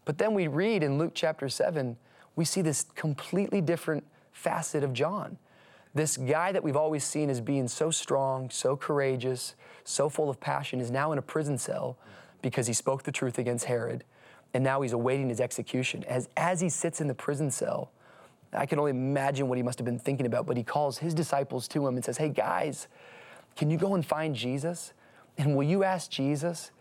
But 0.06 0.18
then 0.18 0.34
we 0.34 0.48
read 0.48 0.84
in 0.84 0.98
Luke 0.98 1.12
chapter 1.14 1.50
7, 1.50 1.98
we 2.36 2.46
see 2.46 2.62
this 2.62 2.86
completely 2.96 3.62
different 3.62 4.04
facet 4.32 4.84
of 4.84 4.94
John. 4.94 5.38
This 5.94 6.18
guy 6.18 6.52
that 6.52 6.64
we've 6.64 6.76
always 6.76 7.04
seen 7.04 7.30
as 7.30 7.40
being 7.40 7.68
so 7.68 7.92
strong, 7.92 8.50
so 8.50 8.76
courageous, 8.76 9.56
so 9.84 10.10
full 10.10 10.30
of 10.30 10.40
passion 10.40 10.82
is 10.82 10.90
now 10.90 11.12
in 11.12 11.20
a 11.20 11.22
prison 11.22 11.58
cell 11.58 11.98
because 12.42 12.66
he 12.66 12.74
spoke 12.74 13.04
the 13.04 13.12
truth 13.12 13.38
against 13.38 13.66
Herod. 13.66 14.04
And 14.56 14.64
now 14.64 14.82
he's 14.82 14.94
awaiting 14.94 15.30
his 15.30 15.40
execution. 15.40 16.04
As, 16.06 16.30
as 16.36 16.62
he 16.62 16.70
sits 16.70 17.00
in 17.00 17.08
the 17.08 17.14
prison 17.14 17.52
cell, 17.52 17.92
I 18.52 18.66
can 18.66 18.80
only 18.80 18.92
imagine 18.92 19.48
what 19.48 19.58
he 19.58 19.64
must 19.64 19.80
have 19.80 19.86
been 19.86 20.00
thinking 20.00 20.26
about, 20.26 20.46
but 20.46 20.58
he 20.58 20.64
calls 20.64 20.98
his 20.98 21.14
disciples 21.14 21.68
to 21.70 21.88
him 21.88 21.96
and 21.96 22.06
says, 22.06 22.18
Hey, 22.18 22.30
guys, 22.30 22.88
can 23.56 23.70
you 23.70 23.78
go 23.78 23.96
and 23.96 24.06
find 24.06 24.36
Jesus? 24.36 24.94
And 25.38 25.56
will 25.56 25.64
you 25.64 25.84
ask 25.84 26.10
Jesus 26.12 26.72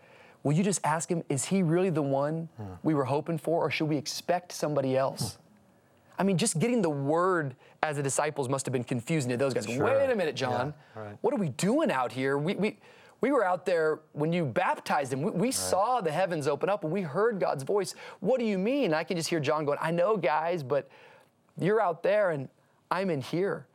Will 0.43 0.53
you 0.53 0.63
just 0.63 0.81
ask 0.83 1.09
him, 1.09 1.23
is 1.29 1.45
he 1.45 1.63
really 1.63 1.89
the 1.89 2.01
one 2.01 2.49
hmm. 2.57 2.63
we 2.83 2.93
were 2.93 3.05
hoping 3.05 3.37
for, 3.37 3.65
or 3.65 3.71
should 3.71 3.87
we 3.87 3.97
expect 3.97 4.51
somebody 4.51 4.97
else? 4.97 5.35
Hmm. 5.35 5.39
I 6.19 6.23
mean, 6.23 6.37
just 6.37 6.59
getting 6.59 6.81
the 6.81 6.89
word 6.89 7.55
as 7.81 7.97
the 7.97 8.03
disciples 8.03 8.47
must 8.47 8.65
have 8.65 8.73
been 8.73 8.83
confusing 8.83 9.31
to 9.31 9.37
those 9.37 9.53
guys. 9.53 9.65
Sure. 9.65 9.85
Wait 9.85 10.09
a 10.11 10.15
minute, 10.15 10.35
John. 10.35 10.73
Yeah, 10.95 11.01
right. 11.01 11.17
What 11.21 11.33
are 11.33 11.37
we 11.37 11.49
doing 11.49 11.91
out 11.91 12.11
here? 12.11 12.37
We, 12.37 12.55
we, 12.55 12.77
we 13.21 13.31
were 13.31 13.43
out 13.43 13.65
there 13.65 13.99
when 14.11 14.31
you 14.31 14.45
baptized 14.45 15.11
him. 15.11 15.21
We, 15.21 15.31
we 15.31 15.47
right. 15.47 15.53
saw 15.53 16.01
the 16.01 16.11
heavens 16.11 16.47
open 16.47 16.69
up 16.69 16.83
and 16.83 16.93
we 16.93 17.01
heard 17.01 17.39
God's 17.39 17.63
voice. 17.63 17.95
What 18.19 18.39
do 18.39 18.45
you 18.45 18.57
mean? 18.57 18.93
I 18.93 19.03
can 19.03 19.17
just 19.17 19.29
hear 19.29 19.39
John 19.39 19.65
going, 19.65 19.79
I 19.81 19.91
know, 19.91 20.17
guys, 20.17 20.61
but 20.61 20.89
you're 21.57 21.81
out 21.81 22.03
there 22.03 22.31
and 22.31 22.47
I'm 22.91 23.09
in 23.09 23.21
here. 23.21 23.65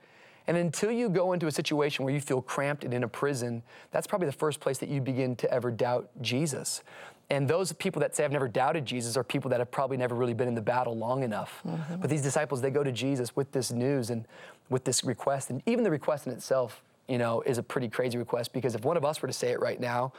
And 0.48 0.56
until 0.56 0.90
you 0.90 1.10
go 1.10 1.34
into 1.34 1.46
a 1.46 1.52
situation 1.52 2.04
where 2.04 2.14
you 2.14 2.20
feel 2.20 2.40
cramped 2.40 2.82
and 2.82 2.94
in 2.94 3.04
a 3.04 3.08
prison, 3.08 3.62
that's 3.90 4.06
probably 4.06 4.26
the 4.26 4.32
first 4.32 4.60
place 4.60 4.78
that 4.78 4.88
you 4.88 5.00
begin 5.02 5.36
to 5.36 5.52
ever 5.52 5.70
doubt 5.70 6.08
Jesus. 6.22 6.82
And 7.30 7.46
those 7.46 7.72
people 7.74 8.00
that 8.00 8.16
say, 8.16 8.24
I've 8.24 8.32
never 8.32 8.48
doubted 8.48 8.86
Jesus, 8.86 9.16
are 9.18 9.22
people 9.22 9.50
that 9.50 9.60
have 9.60 9.70
probably 9.70 9.98
never 9.98 10.14
really 10.14 10.32
been 10.32 10.48
in 10.48 10.54
the 10.54 10.62
battle 10.62 10.96
long 10.96 11.22
enough. 11.22 11.60
Mm-hmm. 11.66 11.96
But 11.96 12.08
these 12.08 12.22
disciples, 12.22 12.62
they 12.62 12.70
go 12.70 12.82
to 12.82 12.90
Jesus 12.90 13.36
with 13.36 13.52
this 13.52 13.70
news 13.70 14.08
and 14.08 14.24
with 14.70 14.84
this 14.84 15.04
request. 15.04 15.50
And 15.50 15.62
even 15.66 15.84
the 15.84 15.90
request 15.90 16.26
in 16.26 16.32
itself, 16.32 16.82
you 17.08 17.18
know, 17.18 17.42
is 17.42 17.58
a 17.58 17.62
pretty 17.62 17.88
crazy 17.88 18.16
request 18.16 18.54
because 18.54 18.74
if 18.74 18.82
one 18.84 18.96
of 18.96 19.04
us 19.04 19.20
were 19.20 19.28
to 19.28 19.34
say 19.34 19.50
it 19.50 19.60
right 19.60 19.78
now, 19.78 20.14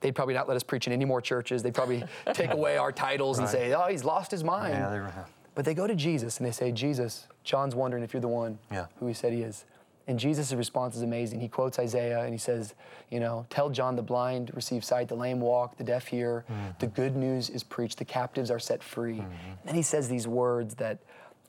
they'd 0.00 0.14
probably 0.14 0.34
not 0.34 0.48
let 0.48 0.56
us 0.56 0.62
preach 0.62 0.86
in 0.86 0.94
any 0.94 1.04
more 1.04 1.20
churches. 1.20 1.62
They'd 1.62 1.74
probably 1.74 2.02
take 2.32 2.52
away 2.52 2.78
our 2.78 2.92
titles 2.92 3.38
right. 3.38 3.44
and 3.44 3.50
say, 3.50 3.74
oh, 3.74 3.88
he's 3.88 4.04
lost 4.04 4.30
his 4.30 4.42
mind. 4.42 4.72
Yeah, 4.72 4.88
they 4.88 5.00
were. 5.00 5.12
But 5.54 5.66
they 5.66 5.74
go 5.74 5.86
to 5.86 5.94
Jesus 5.94 6.38
and 6.38 6.46
they 6.46 6.50
say, 6.50 6.72
Jesus, 6.72 7.28
John's 7.44 7.74
wondering 7.74 8.02
if 8.02 8.12
you're 8.12 8.20
the 8.20 8.28
one 8.28 8.58
yeah. 8.72 8.86
who 8.98 9.06
he 9.06 9.14
said 9.14 9.32
he 9.32 9.42
is. 9.42 9.64
And 10.06 10.18
Jesus' 10.18 10.52
response 10.52 10.96
is 10.96 11.02
amazing. 11.02 11.40
He 11.40 11.48
quotes 11.48 11.78
Isaiah 11.78 12.22
and 12.22 12.32
he 12.32 12.38
says, 12.38 12.74
you 13.10 13.20
know, 13.20 13.46
tell 13.48 13.70
John 13.70 13.96
the 13.96 14.02
blind 14.02 14.50
receive 14.54 14.84
sight, 14.84 15.08
the 15.08 15.14
lame 15.14 15.40
walk, 15.40 15.78
the 15.78 15.84
deaf 15.84 16.06
hear, 16.06 16.44
mm-hmm. 16.50 16.70
the 16.78 16.88
good 16.88 17.16
news 17.16 17.48
is 17.48 17.62
preached, 17.62 17.98
the 17.98 18.04
captives 18.04 18.50
are 18.50 18.58
set 18.58 18.82
free. 18.82 19.18
Mm-hmm. 19.18 19.22
And 19.22 19.58
then 19.64 19.74
he 19.74 19.82
says 19.82 20.08
these 20.08 20.28
words 20.28 20.74
that 20.74 20.98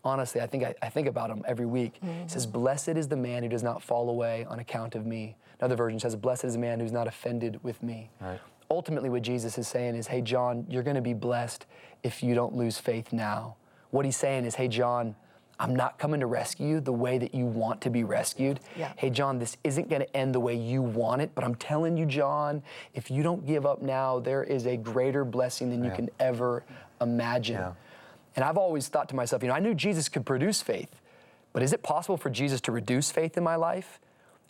honestly, 0.05 0.39
I 0.39 0.47
think 0.47 0.63
I, 0.63 0.75
I 0.81 0.89
think 0.89 1.07
about 1.07 1.29
them 1.29 1.43
every 1.45 1.65
week. 1.65 1.95
Mm-hmm. 1.95 2.23
He 2.23 2.29
says, 2.29 2.45
Blessed 2.45 2.89
is 2.89 3.07
the 3.07 3.17
man 3.17 3.43
who 3.43 3.49
does 3.49 3.63
not 3.63 3.81
fall 3.81 4.09
away 4.09 4.45
on 4.45 4.59
account 4.59 4.95
of 4.95 5.05
me. 5.05 5.35
Another 5.59 5.75
version 5.75 5.99
says, 5.99 6.15
Blessed 6.15 6.45
is 6.45 6.53
the 6.53 6.59
man 6.59 6.79
who's 6.79 6.91
not 6.91 7.07
offended 7.07 7.61
with 7.63 7.81
me. 7.83 8.09
Right. 8.21 8.39
Ultimately, 8.69 9.09
what 9.09 9.21
Jesus 9.21 9.57
is 9.57 9.67
saying 9.67 9.95
is, 9.95 10.07
Hey, 10.07 10.21
John, 10.21 10.65
you're 10.69 10.83
going 10.83 10.95
to 10.95 11.01
be 11.01 11.13
blessed 11.13 11.65
if 12.03 12.23
you 12.23 12.35
don't 12.35 12.55
lose 12.55 12.77
faith 12.77 13.11
now. 13.11 13.55
What 13.89 14.05
he's 14.05 14.17
saying 14.17 14.45
is, 14.45 14.55
Hey, 14.55 14.67
John, 14.67 15.15
I'm 15.59 15.75
not 15.75 15.97
coming 15.97 16.19
to 16.19 16.25
rescue 16.25 16.67
you 16.67 16.79
the 16.81 16.93
way 16.93 17.17
that 17.17 17.33
you 17.33 17.45
want 17.45 17.81
to 17.81 17.89
be 17.89 18.03
rescued. 18.03 18.59
Yeah. 18.75 18.91
Hey, 18.97 19.09
John, 19.09 19.39
this 19.39 19.57
isn't 19.63 19.89
going 19.89 20.01
to 20.01 20.17
end 20.17 20.35
the 20.35 20.39
way 20.39 20.55
you 20.55 20.81
want 20.81 21.21
it, 21.21 21.31
but 21.33 21.43
I'm 21.43 21.55
telling 21.55 21.95
you, 21.97 22.05
John, 22.05 22.61
if 22.93 23.09
you 23.09 23.23
don't 23.23 23.45
give 23.45 23.65
up 23.65 23.81
now, 23.81 24.19
there 24.19 24.43
is 24.43 24.65
a 24.65 24.75
greater 24.75 25.23
blessing 25.23 25.69
than 25.69 25.83
you 25.83 25.91
can 25.91 26.09
ever 26.19 26.63
imagine. 26.99 27.55
Yeah. 27.55 27.73
And 28.35 28.43
I've 28.43 28.57
always 28.57 28.89
thought 28.89 29.07
to 29.09 29.15
myself, 29.15 29.41
you 29.43 29.47
know, 29.47 29.55
I 29.55 29.59
knew 29.59 29.73
Jesus 29.73 30.09
could 30.09 30.25
produce 30.25 30.61
faith, 30.61 30.93
but 31.53 31.63
is 31.63 31.71
it 31.71 31.83
possible 31.83 32.17
for 32.17 32.29
Jesus 32.29 32.59
to 32.61 32.71
reduce 32.71 33.11
faith 33.11 33.37
in 33.37 33.43
my 33.43 33.55
life? 33.55 33.99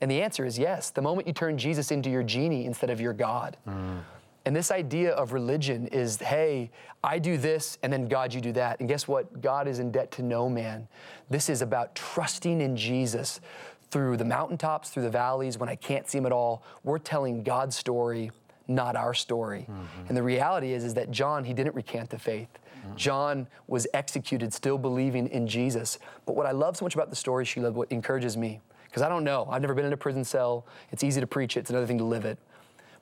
And 0.01 0.09
the 0.09 0.21
answer 0.21 0.45
is 0.45 0.57
yes. 0.57 0.89
The 0.89 1.01
moment 1.01 1.27
you 1.27 1.33
turn 1.33 1.57
Jesus 1.57 1.91
into 1.91 2.09
your 2.09 2.23
genie 2.23 2.65
instead 2.65 2.89
of 2.89 2.99
your 2.99 3.13
God. 3.13 3.57
Mm. 3.67 4.01
And 4.45 4.55
this 4.55 4.69
idea 4.69 5.11
of 5.11 5.33
religion 5.33 5.87
is 5.87 6.17
hey, 6.17 6.69
I 7.03 7.19
do 7.19 7.37
this 7.37 7.77
and 7.81 7.91
then 7.91 8.07
God, 8.07 8.33
you 8.33 8.41
do 8.41 8.51
that. 8.53 8.79
And 8.79 8.87
guess 8.87 9.07
what? 9.07 9.41
God 9.41 9.67
is 9.67 9.79
in 9.79 9.91
debt 9.91 10.11
to 10.13 10.23
no 10.23 10.49
man. 10.49 10.87
This 11.29 11.49
is 11.49 11.61
about 11.61 11.95
trusting 11.95 12.61
in 12.61 12.77
Jesus 12.77 13.41
through 13.89 14.17
the 14.17 14.25
mountaintops, 14.25 14.89
through 14.89 15.03
the 15.03 15.09
valleys, 15.09 15.57
when 15.57 15.69
I 15.69 15.75
can't 15.75 16.07
see 16.07 16.17
him 16.17 16.25
at 16.25 16.31
all. 16.31 16.63
We're 16.83 16.99
telling 16.99 17.43
God's 17.43 17.75
story, 17.75 18.31
not 18.67 18.95
our 18.95 19.13
story. 19.13 19.67
Mm-hmm. 19.69 20.07
And 20.07 20.17
the 20.17 20.23
reality 20.23 20.73
is, 20.73 20.83
is 20.83 20.93
that 20.95 21.11
John, 21.11 21.43
he 21.43 21.53
didn't 21.53 21.75
recant 21.75 22.09
the 22.09 22.19
faith. 22.19 22.49
Mm-hmm. 22.85 22.95
John 22.95 23.47
was 23.67 23.87
executed 23.93 24.53
still 24.53 24.77
believing 24.77 25.27
in 25.27 25.47
Jesus. 25.47 25.97
But 26.25 26.35
what 26.35 26.45
I 26.45 26.51
love 26.51 26.77
so 26.77 26.85
much 26.85 26.93
about 26.93 27.09
the 27.09 27.15
story, 27.15 27.45
Sheila, 27.45 27.71
what 27.71 27.91
encourages 27.91 28.37
me, 28.37 28.59
because 28.85 29.01
I 29.01 29.09
don't 29.09 29.23
know, 29.23 29.47
I've 29.49 29.61
never 29.61 29.73
been 29.73 29.85
in 29.85 29.93
a 29.93 29.97
prison 29.97 30.23
cell. 30.23 30.65
It's 30.91 31.03
easy 31.03 31.21
to 31.21 31.27
preach 31.27 31.57
it, 31.57 31.61
it's 31.61 31.69
another 31.69 31.87
thing 31.87 31.97
to 31.99 32.03
live 32.03 32.25
it. 32.25 32.37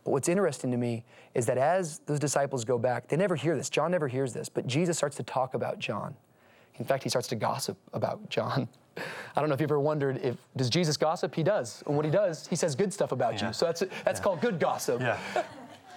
But 0.04 0.12
what's 0.12 0.28
interesting 0.28 0.72
to 0.72 0.78
me 0.78 1.04
is 1.34 1.46
that 1.46 1.58
as 1.58 2.00
those 2.06 2.20
disciples 2.20 2.66
go 2.66 2.78
back, 2.78 3.08
they 3.08 3.16
never 3.18 3.36
hear 3.36 3.56
this. 3.56 3.70
John 3.70 3.92
never 3.92 4.08
hears 4.08 4.34
this, 4.34 4.50
but 4.50 4.68
Jesus 4.68 4.98
starts 4.98 5.16
to 5.18 5.24
talk 5.24 5.54
about 5.54 5.80
John. 5.80 6.16
In 6.76 6.86
fact, 6.86 7.04
he 7.04 7.10
starts 7.10 7.28
to 7.30 7.36
gossip 7.36 7.78
about 7.94 8.30
John. 8.30 8.68
I 9.36 9.39
don't 9.39 9.50
know 9.50 9.56
if 9.56 9.62
you've 9.62 9.72
ever 9.72 9.80
wondered 9.80 10.18
if 10.18 10.36
does 10.56 10.70
Jesus 10.70 10.98
gossip? 10.98 11.34
He 11.34 11.42
does. 11.44 11.84
And 11.88 11.96
what 11.96 12.06
he 12.06 12.12
does, 12.12 12.48
he 12.48 12.56
says 12.56 12.76
good 12.76 12.92
stuff 12.94 13.12
about 13.12 13.39
Yeah. 13.39 13.48
you. 13.48 13.54
So 13.54 13.66
that's 13.66 13.80
that's 14.04 14.20
Yeah. 14.20 14.24
called 14.24 14.42
good 14.42 14.60
gossip. 14.60 15.02
Yeah. 15.02 15.18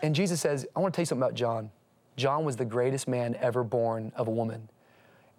And 0.03 0.15
Jesus 0.15 0.43
says, 0.43 0.67
I 0.77 0.81
want 0.81 0.93
to 0.93 0.97
tell 0.97 1.03
you 1.03 1.07
something 1.07 1.23
about 1.23 1.35
John. 1.35 1.71
John 2.17 2.45
was 2.45 2.57
the 2.57 2.67
greatest 2.67 3.09
man 3.09 3.35
ever 3.41 3.65
born 3.65 4.13
of 4.15 4.29
a 4.29 4.31
woman. 4.31 4.69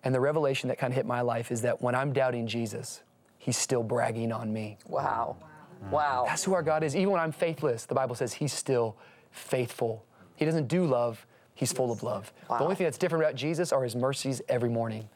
And 0.04 0.16
the 0.16 0.20
revelation 0.20 0.68
that 0.70 0.80
kind 0.80 0.92
of 0.92 0.96
hit 0.96 1.06
my 1.06 1.22
life 1.22 1.52
is 1.52 1.62
that 1.62 1.80
when 1.80 1.94
I'm 1.94 2.12
doubting 2.12 2.48
Jesus, 2.48 3.04
he's 3.38 3.56
still 3.56 3.84
bragging 3.84 4.32
on 4.32 4.52
me. 4.52 4.80
Wow. 4.88 5.38
Wow. 5.92 6.24
That's 6.28 6.44
who 6.44 6.54
our 6.54 6.64
God 6.64 6.84
is. 6.84 6.96
Even 6.96 7.12
when 7.12 7.22
I'm 7.22 7.32
faithless, 7.32 7.86
the 7.86 7.96
Bible 7.96 8.16
says 8.16 8.34
he's 8.34 8.54
still 8.54 8.98
faithful. 9.32 10.06
He 10.36 10.46
doesn't 10.46 10.68
do 10.68 10.86
love, 10.86 11.26
he's 11.56 11.72
full 11.74 11.92
of 11.92 12.04
love. 12.04 12.32
The 12.48 12.60
only 12.60 12.76
thing 12.76 12.86
that's 12.86 12.98
different 12.98 13.24
about 13.24 13.36
Jesus 13.36 13.72
are 13.72 13.84
his 13.84 13.96
mercies 13.96 14.42
every 14.50 14.70
morning. 14.70 15.10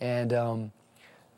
And 0.00 0.32
um, 0.32 0.72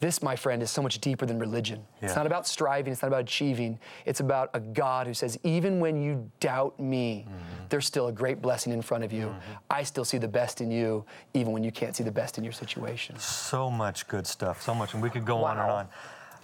this, 0.00 0.22
my 0.22 0.37
friend, 0.37 0.62
is 0.62 0.70
so 0.70 0.82
much 0.82 1.00
deeper 1.00 1.26
than 1.26 1.38
religion. 1.38 1.82
It's 2.02 2.14
not 2.14 2.26
about 2.26 2.46
striving, 2.46 2.92
it's 2.92 3.02
not 3.02 3.08
about 3.08 3.22
achieving. 3.22 3.78
It's 4.06 4.20
about 4.20 4.50
a 4.54 4.60
God 4.60 5.06
who 5.06 5.14
says, 5.14 5.38
even 5.42 5.80
when 5.80 6.00
you 6.02 6.30
doubt 6.40 6.78
me, 6.78 7.26
there's 7.68 7.87
still 7.87 8.08
a 8.08 8.12
great 8.12 8.42
blessing 8.42 8.72
in 8.72 8.82
front 8.82 9.04
of 9.04 9.12
you. 9.12 9.34
I 9.70 9.82
still 9.82 10.04
see 10.04 10.18
the 10.18 10.28
best 10.28 10.60
in 10.60 10.70
you, 10.70 11.04
even 11.32 11.52
when 11.52 11.64
you 11.64 11.72
can't 11.72 11.96
see 11.96 12.04
the 12.04 12.12
best 12.12 12.38
in 12.38 12.44
your 12.44 12.52
situation. 12.52 13.18
So 13.18 13.70
much 13.70 14.06
good 14.06 14.26
stuff. 14.26 14.62
So 14.62 14.74
much. 14.74 14.94
And 14.94 15.02
we 15.02 15.10
could 15.10 15.24
go 15.24 15.44
on 15.44 15.58
and 15.58 15.70
on. 15.70 15.88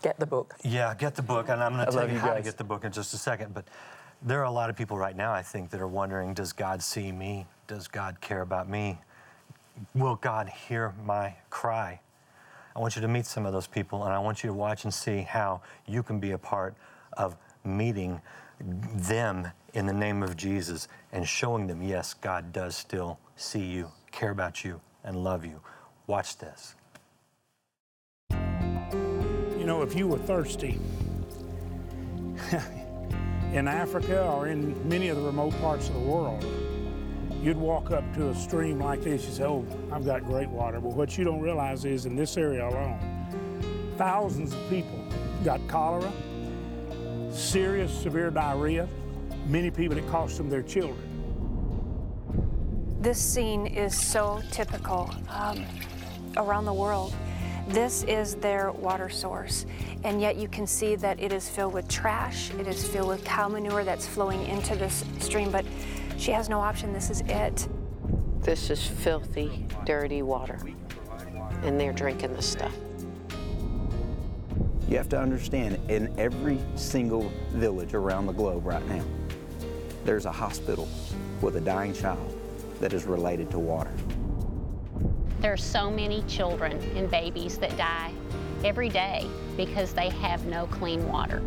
Get 0.02 0.18
the 0.18 0.26
book. 0.26 0.54
Yeah, 0.64 0.94
get 0.94 1.14
the 1.14 1.22
book, 1.22 1.48
and 1.48 1.62
I'm 1.62 1.74
going 1.74 1.86
to 1.86 1.92
tell 1.92 2.06
you 2.08 2.14
you 2.14 2.20
how 2.20 2.34
to 2.34 2.42
get 2.42 2.56
the 2.56 2.64
book 2.64 2.84
in 2.84 2.92
just 2.92 3.12
a 3.14 3.18
second. 3.18 3.52
But 3.54 3.66
there 4.22 4.40
are 4.40 4.44
a 4.44 4.50
lot 4.50 4.70
of 4.70 4.76
people 4.76 4.96
right 4.96 5.16
now, 5.16 5.32
I 5.32 5.42
think, 5.42 5.70
that 5.70 5.80
are 5.80 5.88
wondering: 5.88 6.34
Does 6.34 6.52
God 6.52 6.82
see 6.82 7.12
me? 7.12 7.46
Does 7.66 7.86
God 7.88 8.20
care 8.20 8.42
about 8.42 8.68
me? 8.68 8.98
Will 9.94 10.16
God 10.16 10.48
hear 10.48 10.94
my 11.04 11.34
cry? 11.50 12.00
I 12.74 12.78
want 12.78 12.96
you 12.96 13.02
to 13.02 13.08
meet 13.08 13.26
some 13.26 13.46
of 13.46 13.52
those 13.52 13.66
people, 13.66 14.04
and 14.04 14.12
I 14.12 14.18
want 14.18 14.42
you 14.42 14.48
to 14.48 14.54
watch 14.54 14.84
and 14.84 14.94
see 14.94 15.20
how 15.22 15.62
you 15.86 16.02
can 16.02 16.20
be 16.20 16.30
a 16.32 16.38
part 16.38 16.74
of 17.14 17.36
meeting 17.64 18.20
them 18.60 19.48
in 19.74 19.86
the 19.86 19.92
name 19.92 20.22
of 20.22 20.36
Jesus 20.36 20.88
and 21.12 21.26
showing 21.26 21.66
them, 21.66 21.82
yes, 21.82 22.14
God 22.14 22.52
does 22.52 22.76
still 22.76 23.18
see 23.36 23.64
you, 23.64 23.90
care 24.12 24.30
about 24.30 24.64
you, 24.64 24.80
and 25.04 25.24
love 25.24 25.44
you. 25.44 25.60
Watch 26.06 26.38
this. 26.38 26.74
You 29.60 29.66
know, 29.66 29.82
if 29.82 29.94
you 29.94 30.08
were 30.08 30.16
thirsty 30.16 30.80
in 33.52 33.68
Africa 33.68 34.26
or 34.26 34.46
in 34.46 34.88
many 34.88 35.08
of 35.08 35.18
the 35.18 35.22
remote 35.22 35.52
parts 35.60 35.88
of 35.88 35.94
the 35.96 36.00
world, 36.00 36.42
you'd 37.42 37.58
walk 37.58 37.90
up 37.90 38.02
to 38.14 38.30
a 38.30 38.34
stream 38.34 38.80
like 38.80 39.02
this. 39.02 39.26
You 39.26 39.32
say, 39.32 39.44
Oh, 39.44 39.66
I've 39.92 40.06
got 40.06 40.24
great 40.24 40.48
water. 40.48 40.80
But 40.80 40.94
what 40.94 41.18
you 41.18 41.24
don't 41.24 41.42
realize 41.42 41.84
is 41.84 42.06
in 42.06 42.16
this 42.16 42.38
area 42.38 42.66
alone, 42.66 42.98
thousands 43.98 44.54
of 44.54 44.70
people 44.70 44.98
got 45.44 45.60
cholera, 45.68 46.10
serious, 47.30 47.92
severe 47.92 48.30
diarrhea. 48.30 48.88
Many 49.46 49.70
people, 49.70 49.98
it 49.98 50.08
cost 50.08 50.38
them 50.38 50.48
their 50.48 50.62
children. 50.62 50.96
This 53.02 53.18
scene 53.18 53.66
is 53.66 53.94
so 53.94 54.40
typical 54.50 55.14
um, 55.28 55.66
around 56.38 56.64
the 56.64 56.72
world. 56.72 57.14
This 57.70 58.02
is 58.02 58.34
their 58.34 58.72
water 58.72 59.08
source, 59.08 59.64
and 60.02 60.20
yet 60.20 60.34
you 60.34 60.48
can 60.48 60.66
see 60.66 60.96
that 60.96 61.20
it 61.20 61.32
is 61.32 61.48
filled 61.48 61.72
with 61.72 61.86
trash. 61.86 62.50
It 62.58 62.66
is 62.66 62.84
filled 62.84 63.10
with 63.10 63.24
cow 63.24 63.48
manure 63.48 63.84
that's 63.84 64.08
flowing 64.08 64.44
into 64.48 64.74
this 64.74 65.04
stream, 65.20 65.52
but 65.52 65.64
she 66.18 66.32
has 66.32 66.48
no 66.48 66.58
option. 66.58 66.92
This 66.92 67.10
is 67.10 67.20
it. 67.26 67.68
This 68.40 68.70
is 68.70 68.84
filthy, 68.84 69.66
dirty 69.86 70.22
water. 70.22 70.58
And 71.62 71.78
they're 71.78 71.92
drinking 71.92 72.34
this 72.34 72.46
stuff. 72.46 72.74
You 74.88 74.96
have 74.96 75.08
to 75.10 75.20
understand, 75.20 75.78
in 75.88 76.12
every 76.18 76.58
single 76.74 77.30
village 77.50 77.94
around 77.94 78.26
the 78.26 78.32
globe 78.32 78.66
right 78.66 78.84
now, 78.88 79.04
there's 80.04 80.24
a 80.24 80.32
hospital 80.32 80.88
with 81.40 81.54
a 81.54 81.60
dying 81.60 81.94
child 81.94 82.36
that 82.80 82.92
is 82.92 83.04
related 83.04 83.48
to 83.52 83.60
water. 83.60 83.92
There 85.40 85.54
are 85.54 85.56
so 85.56 85.90
many 85.90 86.22
children 86.24 86.78
and 86.96 87.10
babies 87.10 87.56
that 87.58 87.74
die 87.78 88.12
every 88.62 88.90
day 88.90 89.26
because 89.56 89.94
they 89.94 90.10
have 90.10 90.44
no 90.44 90.66
clean 90.66 91.08
water. 91.08 91.42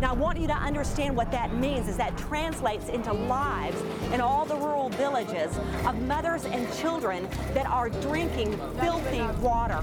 Now, 0.00 0.10
I 0.10 0.14
want 0.14 0.38
you 0.38 0.46
to 0.46 0.54
understand 0.54 1.16
what 1.16 1.32
that 1.32 1.52
means 1.52 1.88
is 1.88 1.96
that 1.96 2.16
translates 2.16 2.88
into 2.88 3.12
lives 3.12 3.80
in 4.12 4.20
all 4.20 4.44
the 4.44 4.54
rural 4.54 4.88
villages 4.90 5.58
of 5.84 6.00
mothers 6.02 6.44
and 6.44 6.72
children 6.74 7.28
that 7.54 7.66
are 7.66 7.88
drinking 7.88 8.56
filthy 8.78 9.22
water. 9.40 9.82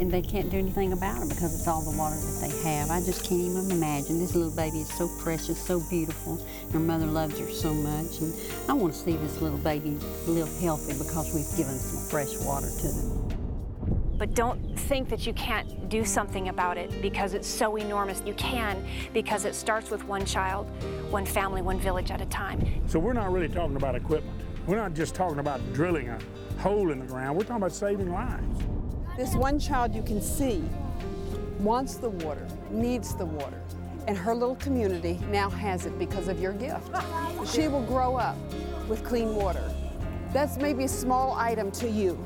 And 0.00 0.10
they 0.10 0.22
can't 0.22 0.50
do 0.50 0.56
anything 0.56 0.92
about 0.92 1.22
it 1.22 1.28
because 1.28 1.54
it's 1.54 1.68
all 1.68 1.82
the 1.82 1.96
water 1.96 2.16
that 2.16 2.48
they 2.48 2.70
have. 2.70 2.90
I 2.90 3.00
just 3.00 3.22
can't 3.22 3.42
even 3.42 3.70
imagine. 3.70 4.18
This 4.18 4.34
little 4.34 4.54
baby 4.56 4.80
is 4.80 4.92
so 4.94 5.08
precious, 5.20 5.60
so 5.60 5.80
beautiful. 5.90 6.44
Her 6.72 6.80
mother 6.80 7.06
loves 7.06 7.38
her 7.38 7.50
so 7.50 7.74
much, 7.74 8.20
and 8.20 8.34
I 8.68 8.72
want 8.72 8.94
to 8.94 8.98
see 8.98 9.16
this 9.16 9.40
little 9.42 9.58
baby 9.58 9.98
live 10.26 10.48
healthy 10.60 10.94
because 10.94 11.34
we've 11.34 11.56
given 11.56 11.78
some 11.78 12.08
fresh 12.08 12.38
water 12.38 12.68
to 12.68 12.88
them. 12.88 14.16
But 14.16 14.34
don't 14.34 14.78
think 14.78 15.08
that 15.10 15.26
you 15.26 15.32
can't 15.34 15.88
do 15.88 16.04
something 16.04 16.48
about 16.48 16.78
it 16.78 17.00
because 17.02 17.34
it's 17.34 17.48
so 17.48 17.76
enormous. 17.76 18.22
You 18.24 18.34
can 18.34 18.82
because 19.12 19.44
it 19.44 19.54
starts 19.54 19.90
with 19.90 20.04
one 20.04 20.24
child, 20.24 20.66
one 21.10 21.26
family, 21.26 21.62
one 21.62 21.78
village 21.78 22.10
at 22.10 22.20
a 22.20 22.26
time. 22.26 22.82
So 22.86 22.98
we're 22.98 23.12
not 23.12 23.32
really 23.32 23.48
talking 23.48 23.76
about 23.76 23.94
equipment. 23.94 24.36
We're 24.66 24.76
not 24.76 24.94
just 24.94 25.14
talking 25.14 25.38
about 25.38 25.60
drilling 25.72 26.08
a 26.08 26.18
hole 26.58 26.90
in 26.90 27.00
the 27.00 27.06
ground. 27.06 27.36
We're 27.36 27.44
talking 27.44 27.56
about 27.56 27.72
saving 27.72 28.12
lives. 28.12 28.62
This 29.20 29.34
one 29.34 29.58
child 29.58 29.94
you 29.94 30.02
can 30.02 30.22
see 30.22 30.64
wants 31.58 31.96
the 31.96 32.08
water, 32.08 32.48
needs 32.70 33.14
the 33.14 33.26
water, 33.26 33.60
and 34.08 34.16
her 34.16 34.34
little 34.34 34.56
community 34.56 35.20
now 35.28 35.50
has 35.50 35.84
it 35.84 35.98
because 35.98 36.26
of 36.28 36.40
your 36.40 36.54
gift. 36.54 36.88
She 37.44 37.68
will 37.68 37.82
grow 37.82 38.16
up 38.16 38.34
with 38.88 39.04
clean 39.04 39.34
water. 39.34 39.74
That's 40.32 40.56
maybe 40.56 40.84
a 40.84 40.88
small 40.88 41.34
item 41.36 41.70
to 41.72 41.86
you, 41.90 42.18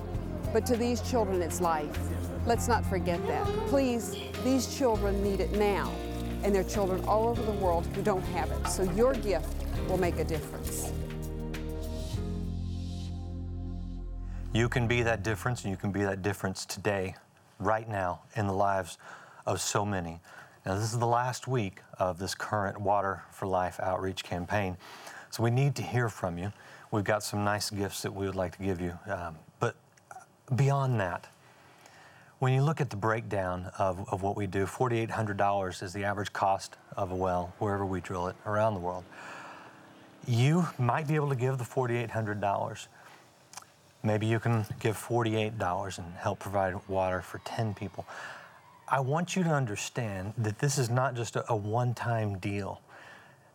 but 0.53 0.65
to 0.67 0.77
these 0.77 1.01
children, 1.01 1.43
it's 1.43 1.61
life. 1.61 1.99
Let's 2.47 2.69
not 2.69 2.87
forget 2.87 3.27
that. 3.27 3.45
Please, 3.67 4.17
these 4.45 4.79
children 4.79 5.21
need 5.21 5.41
it 5.41 5.51
now, 5.51 5.91
and 6.45 6.55
there 6.55 6.63
are 6.63 6.71
children 6.71 7.05
all 7.09 7.27
over 7.27 7.43
the 7.43 7.59
world 7.59 7.89
who 7.97 8.03
don't 8.03 8.23
have 8.27 8.53
it. 8.53 8.69
So 8.69 8.85
your 8.93 9.15
gift 9.15 9.53
will 9.89 9.99
make 9.99 10.21
a 10.21 10.25
difference. 10.25 10.93
You 14.55 14.69
can 14.69 14.87
be 14.87 15.03
that 15.03 15.25
difference, 15.25 15.65
and 15.65 15.73
you 15.73 15.77
can 15.77 15.91
be 15.91 16.05
that 16.05 16.23
difference 16.23 16.65
today, 16.65 17.17
right 17.59 17.89
now, 17.89 18.21
in 18.37 18.47
the 18.47 18.53
lives 18.53 18.99
of 19.47 19.61
so 19.61 19.85
many. 19.85 20.21
Now, 20.65 20.77
this 20.77 20.93
is 20.93 20.99
the 21.01 21.09
last 21.09 21.49
week 21.49 21.81
of 21.99 22.21
this 22.21 22.37
current 22.37 22.81
Water 22.81 23.25
for 23.33 23.47
Life 23.47 23.81
outreach 23.81 24.23
campaign, 24.23 24.77
so 25.31 25.43
we 25.43 25.51
need 25.51 25.75
to 25.75 25.83
hear 25.83 26.09
from 26.09 26.39
you. 26.39 26.53
We've 26.93 27.03
got 27.03 27.25
some 27.25 27.43
nice 27.43 27.69
gifts 27.69 28.03
that 28.03 28.15
we 28.15 28.27
would 28.27 28.37
like 28.37 28.57
to 28.57 28.63
give 28.63 28.81
you. 28.81 28.97
Um, 29.09 29.35
but 29.59 29.75
beyond 30.55 31.01
that, 31.01 31.27
when 32.39 32.53
you 32.53 32.63
look 32.63 32.81
at 32.81 32.91
the 32.91 32.97
breakdown 32.97 33.73
of, 33.77 34.09
of 34.13 34.23
what 34.23 34.37
we 34.37 34.47
do, 34.47 34.67
$4,800 34.67 35.83
is 35.83 35.93
the 35.93 36.05
average 36.05 36.33
cost 36.33 36.77
of 36.97 37.11
a 37.11 37.17
well 37.17 37.53
wherever 37.59 37.85
we 37.85 38.01
drill 38.01 38.29
it 38.29 38.37
around 38.47 38.75
the 38.75 38.81
world. 38.81 39.03
You 40.29 40.69
might 40.79 41.09
be 41.09 41.17
able 41.17 41.31
to 41.31 41.37
give 41.37 41.59
the 41.59 41.65
$4,800. 41.65 42.87
Maybe 44.05 44.27
you 44.27 44.39
can 44.39 44.67
give 44.81 44.97
$48 44.99 45.99
and 45.99 46.15
help 46.17 46.39
provide 46.39 46.75
water 46.89 47.23
for 47.23 47.39
10 47.45 47.73
people. 47.73 48.07
I 48.87 49.01
want 49.01 49.35
you 49.35 49.43
to 49.45 49.51
understand 49.51 50.35
that 50.37 50.59
this 50.59 50.77
is 50.77 50.91
not 50.91 51.15
just 51.17 51.37
a, 51.37 51.57
one 51.57 51.95
time 51.95 52.39
deal. 52.39 52.83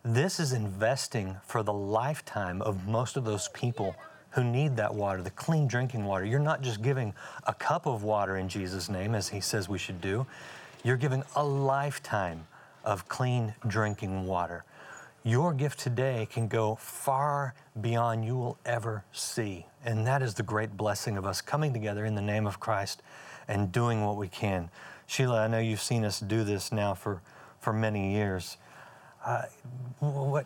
This 0.04 0.40
is 0.40 0.54
investing 0.54 1.38
for 1.46 1.62
the 1.62 1.74
lifetime 1.74 2.64
of 2.64 2.88
most 2.88 3.16
of 3.16 3.26
those 3.26 3.48
people 3.50 3.96
who 4.32 4.44
need 4.44 4.76
that 4.78 4.94
water, 4.94 5.22
the 5.22 5.30
clean 5.30 5.68
drinking 5.68 6.04
water. 6.04 6.26
You're 6.26 6.40
not 6.40 6.62
just 6.62 6.82
giving 6.82 7.14
a 7.46 7.54
cup 7.54 7.86
of 7.86 8.04
water 8.04 8.38
in 8.38 8.50
Jesus' 8.50 8.90
name, 8.90 9.14
as 9.14 9.30
He 9.30 9.42
says 9.42 9.70
we 9.70 9.78
should 9.78 10.02
do, 10.02 10.26
you're 10.84 10.98
giving 10.98 11.24
a 11.36 11.44
lifetime 11.44 12.48
of 12.84 13.08
clean 13.08 13.54
drinking 13.68 14.26
water. 14.26 14.64
Your 15.24 15.54
gift 15.54 15.80
today 15.80 16.28
can 16.32 16.48
go 16.48 16.76
far 16.76 17.54
beyond 17.80 18.26
you 18.26 18.36
will 18.36 18.58
ever 18.66 19.04
see. 19.12 19.66
And 19.86 20.06
that 20.06 20.22
is 20.22 20.34
the 20.34 20.44
great 20.44 20.76
blessing 20.76 21.18
of 21.18 21.26
us 21.26 21.42
coming 21.42 21.74
together 21.74 22.06
in 22.06 22.16
the 22.16 22.22
name 22.22 22.46
of 22.46 22.60
Christ 22.60 23.02
and 23.48 23.72
doing 23.72 24.06
what 24.06 24.18
we 24.18 24.28
can. 24.28 24.70
Sheila, 25.08 25.42
I 25.42 25.48
know 25.48 25.60
you've 25.60 25.82
seen 25.82 26.06
us 26.06 26.20
do 26.20 26.44
this 26.44 26.72
now 26.72 26.94
for, 26.94 27.22
for 27.60 27.74
many 27.74 28.14
years. 28.14 28.58
Uh, 29.26 29.44
what, 30.00 30.46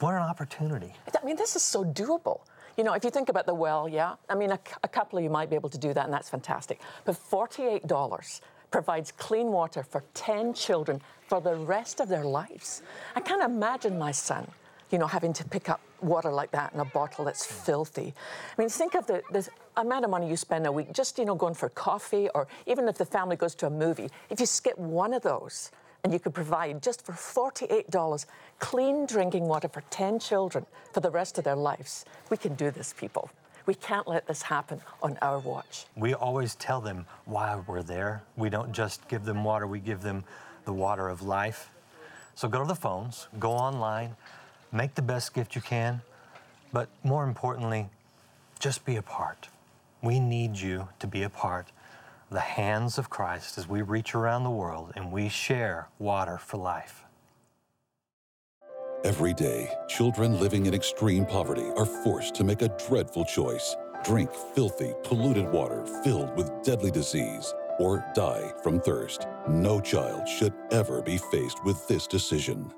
what 0.00 0.14
an 0.14 0.22
opportunity. 0.22 0.94
I 1.20 1.24
mean, 1.24 1.36
this 1.36 1.56
is 1.56 1.62
so 1.62 1.84
doable. 1.84 2.40
You 2.76 2.84
know, 2.84 2.92
if 2.94 3.04
you 3.04 3.10
think 3.10 3.28
about 3.28 3.46
the 3.46 3.54
well, 3.54 3.88
yeah, 3.88 4.14
I 4.28 4.34
mean, 4.34 4.52
a, 4.52 4.58
a 4.82 4.88
couple 4.88 5.18
of 5.18 5.24
you 5.24 5.30
might 5.30 5.50
be 5.50 5.56
able 5.56 5.68
to 5.70 5.78
do 5.78 5.92
that, 5.92 6.04
and 6.04 6.12
that's 6.12 6.30
fantastic. 6.30 6.80
But 7.04 7.16
$48 7.16 8.40
provides 8.70 9.12
clean 9.12 9.48
water 9.48 9.82
for 9.82 10.02
10 10.14 10.54
children 10.54 11.00
for 11.28 11.40
the 11.40 11.54
rest 11.54 12.00
of 12.00 12.08
their 12.08 12.24
lives. 12.24 12.82
I 13.14 13.20
can't 13.20 13.42
imagine 13.42 13.98
my 13.98 14.12
son 14.12 14.48
you 14.92 14.98
know, 14.98 15.06
having 15.06 15.32
to 15.32 15.44
pick 15.44 15.68
up 15.68 15.80
water 16.02 16.30
like 16.30 16.50
that 16.52 16.72
in 16.74 16.80
a 16.80 16.84
bottle 16.84 17.24
that's 17.24 17.44
filthy. 17.46 18.12
I 18.56 18.60
mean, 18.60 18.68
think 18.68 18.94
of 18.94 19.06
the, 19.06 19.22
the 19.32 19.48
amount 19.76 20.04
of 20.04 20.10
money 20.10 20.28
you 20.28 20.36
spend 20.36 20.66
a 20.66 20.72
week 20.72 20.92
just, 20.92 21.18
you 21.18 21.24
know, 21.24 21.34
going 21.34 21.54
for 21.54 21.70
coffee 21.70 22.28
or 22.34 22.46
even 22.66 22.86
if 22.88 22.98
the 22.98 23.06
family 23.06 23.36
goes 23.36 23.54
to 23.56 23.66
a 23.66 23.70
movie. 23.70 24.10
If 24.28 24.38
you 24.38 24.46
skip 24.46 24.78
one 24.78 25.14
of 25.14 25.22
those, 25.22 25.70
and 26.04 26.12
you 26.12 26.18
could 26.18 26.34
provide 26.34 26.82
just 26.82 27.04
for 27.04 27.12
$48 27.12 28.26
clean 28.58 29.06
drinking 29.06 29.44
water 29.44 29.68
for 29.68 29.82
10 29.90 30.18
children 30.18 30.66
for 30.92 31.00
the 31.00 31.10
rest 31.10 31.38
of 31.38 31.44
their 31.44 31.56
lives. 31.56 32.04
We 32.28 32.36
can 32.36 32.54
do 32.54 32.70
this, 32.70 32.92
people. 32.92 33.30
We 33.66 33.74
can't 33.74 34.08
let 34.08 34.26
this 34.26 34.42
happen 34.42 34.80
on 35.02 35.16
our 35.22 35.38
watch. 35.38 35.86
We 35.96 36.14
always 36.14 36.56
tell 36.56 36.80
them 36.80 37.06
why 37.24 37.60
we're 37.68 37.84
there. 37.84 38.24
We 38.36 38.50
don't 38.50 38.72
just 38.72 39.06
give 39.06 39.24
them 39.24 39.44
water, 39.44 39.66
we 39.68 39.78
give 39.78 40.02
them 40.02 40.24
the 40.64 40.72
water 40.72 41.08
of 41.08 41.22
life. 41.22 41.70
So 42.34 42.48
go 42.48 42.58
to 42.60 42.66
the 42.66 42.74
phones, 42.74 43.28
go 43.38 43.52
online, 43.52 44.16
make 44.72 44.94
the 44.94 45.02
best 45.02 45.34
gift 45.34 45.54
you 45.54 45.60
can, 45.60 46.00
but 46.72 46.88
more 47.04 47.24
importantly, 47.24 47.88
just 48.58 48.84
be 48.84 48.96
a 48.96 49.02
part. 49.02 49.48
We 50.02 50.18
need 50.18 50.56
you 50.56 50.88
to 50.98 51.06
be 51.06 51.22
a 51.22 51.28
part 51.28 51.68
the 52.30 52.40
hands 52.40 52.96
of 52.96 53.10
Christ 53.10 53.58
as 53.58 53.68
we 53.68 53.82
reach 53.82 54.14
around 54.14 54.44
the 54.44 54.50
world 54.50 54.92
and 54.96 55.12
we 55.12 55.28
share 55.28 55.88
water 55.98 56.38
for 56.38 56.56
life. 56.56 57.04
Every 59.04 59.34
day, 59.34 59.70
children 59.88 60.40
living 60.40 60.66
in 60.66 60.74
extreme 60.74 61.26
poverty 61.26 61.68
are 61.76 61.84
forced 61.84 62.34
to 62.36 62.44
make 62.44 62.62
a 62.62 62.74
dreadful 62.88 63.24
choice 63.24 63.76
drink 64.04 64.32
filthy, 64.54 64.92
polluted 65.04 65.48
water 65.50 65.84
filled 66.02 66.36
with 66.36 66.50
deadly 66.62 66.90
disease, 66.90 67.54
or 67.78 68.04
die 68.14 68.52
from 68.62 68.80
thirst. 68.80 69.26
No 69.48 69.80
child 69.80 70.28
should 70.28 70.52
ever 70.70 71.02
be 71.02 71.18
faced 71.18 71.64
with 71.64 71.86
this 71.86 72.06
decision. 72.06 72.72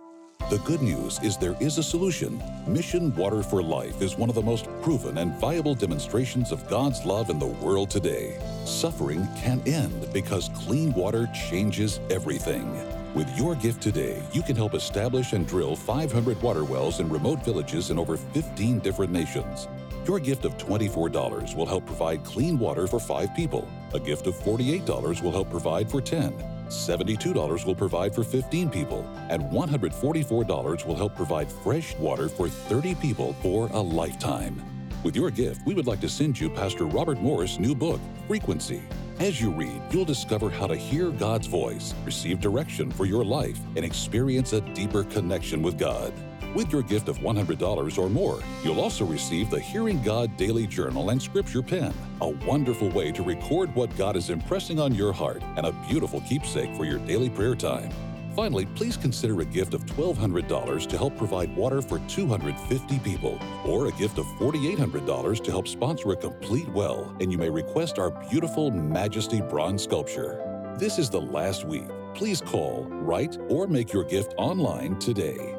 The 0.50 0.58
good 0.58 0.82
news 0.82 1.18
is 1.22 1.38
there 1.38 1.56
is 1.58 1.78
a 1.78 1.82
solution. 1.82 2.42
Mission 2.66 3.14
Water 3.14 3.42
for 3.42 3.62
Life 3.62 4.02
is 4.02 4.18
one 4.18 4.28
of 4.28 4.34
the 4.34 4.42
most 4.42 4.68
proven 4.82 5.16
and 5.16 5.32
viable 5.40 5.74
demonstrations 5.74 6.52
of 6.52 6.68
God's 6.68 7.02
love 7.06 7.30
in 7.30 7.38
the 7.38 7.46
world 7.46 7.88
today. 7.88 8.38
Suffering 8.66 9.26
can 9.38 9.62
end 9.66 10.12
because 10.12 10.50
clean 10.54 10.92
water 10.92 11.30
changes 11.48 11.98
everything. 12.10 12.70
With 13.14 13.34
your 13.38 13.54
gift 13.54 13.80
today, 13.80 14.22
you 14.34 14.42
can 14.42 14.54
help 14.54 14.74
establish 14.74 15.32
and 15.32 15.48
drill 15.48 15.74
500 15.74 16.42
water 16.42 16.64
wells 16.64 17.00
in 17.00 17.08
remote 17.08 17.42
villages 17.42 17.88
in 17.90 17.98
over 17.98 18.18
15 18.18 18.80
different 18.80 19.12
nations. 19.12 19.66
Your 20.06 20.20
gift 20.20 20.44
of 20.44 20.58
$24 20.58 21.56
will 21.56 21.66
help 21.66 21.86
provide 21.86 22.22
clean 22.22 22.58
water 22.58 22.86
for 22.86 23.00
five 23.00 23.34
people. 23.34 23.66
A 23.94 23.98
gift 23.98 24.26
of 24.26 24.34
$48 24.34 25.22
will 25.22 25.32
help 25.32 25.48
provide 25.48 25.90
for 25.90 26.02
10. 26.02 26.53
$72 26.74 27.64
will 27.64 27.74
provide 27.74 28.14
for 28.14 28.24
15 28.24 28.70
people, 28.70 29.04
and 29.30 29.42
$144 29.44 30.86
will 30.86 30.96
help 30.96 31.14
provide 31.14 31.50
fresh 31.50 31.96
water 31.96 32.28
for 32.28 32.48
30 32.48 32.94
people 32.96 33.32
for 33.34 33.68
a 33.68 33.80
lifetime. 33.80 34.62
With 35.02 35.16
your 35.16 35.30
gift, 35.30 35.60
we 35.66 35.74
would 35.74 35.86
like 35.86 36.00
to 36.00 36.08
send 36.08 36.40
you 36.40 36.48
Pastor 36.48 36.86
Robert 36.86 37.20
Morris' 37.20 37.58
new 37.58 37.74
book, 37.74 38.00
Frequency. 38.26 38.82
As 39.20 39.40
you 39.40 39.50
read, 39.50 39.80
you'll 39.90 40.04
discover 40.04 40.50
how 40.50 40.66
to 40.66 40.74
hear 40.74 41.10
God's 41.10 41.46
voice, 41.46 41.94
receive 42.04 42.40
direction 42.40 42.90
for 42.90 43.04
your 43.04 43.24
life, 43.24 43.58
and 43.76 43.84
experience 43.84 44.52
a 44.54 44.60
deeper 44.60 45.04
connection 45.04 45.62
with 45.62 45.78
God. 45.78 46.12
With 46.54 46.70
your 46.70 46.82
gift 46.82 47.08
of 47.08 47.18
$100 47.18 47.98
or 47.98 48.08
more, 48.08 48.38
you'll 48.62 48.80
also 48.80 49.04
receive 49.04 49.50
the 49.50 49.58
Hearing 49.58 50.00
God 50.02 50.36
Daily 50.36 50.68
Journal 50.68 51.10
and 51.10 51.20
Scripture 51.20 51.62
Pen, 51.62 51.92
a 52.20 52.28
wonderful 52.28 52.90
way 52.90 53.10
to 53.10 53.24
record 53.24 53.74
what 53.74 53.94
God 53.96 54.14
is 54.14 54.30
impressing 54.30 54.78
on 54.78 54.94
your 54.94 55.12
heart 55.12 55.42
and 55.56 55.66
a 55.66 55.72
beautiful 55.88 56.20
keepsake 56.20 56.72
for 56.76 56.84
your 56.84 57.00
daily 57.00 57.28
prayer 57.28 57.56
time. 57.56 57.90
Finally, 58.36 58.66
please 58.66 58.96
consider 58.96 59.40
a 59.40 59.44
gift 59.44 59.74
of 59.74 59.84
$1,200 59.86 60.88
to 60.88 60.96
help 60.96 61.16
provide 61.16 61.54
water 61.56 61.82
for 61.82 61.98
250 62.06 62.98
people, 63.00 63.36
or 63.64 63.88
a 63.88 63.92
gift 63.92 64.18
of 64.18 64.26
$4,800 64.38 65.42
to 65.42 65.50
help 65.50 65.66
sponsor 65.66 66.12
a 66.12 66.16
complete 66.16 66.68
well, 66.68 67.16
and 67.20 67.32
you 67.32 67.38
may 67.38 67.50
request 67.50 67.98
our 67.98 68.10
beautiful 68.28 68.70
Majesty 68.70 69.40
bronze 69.40 69.82
sculpture. 69.82 70.40
This 70.78 71.00
is 71.00 71.10
the 71.10 71.20
last 71.20 71.64
week. 71.64 71.88
Please 72.14 72.40
call, 72.40 72.86
write, 72.90 73.38
or 73.48 73.66
make 73.66 73.92
your 73.92 74.04
gift 74.04 74.34
online 74.36 74.96
today. 75.00 75.53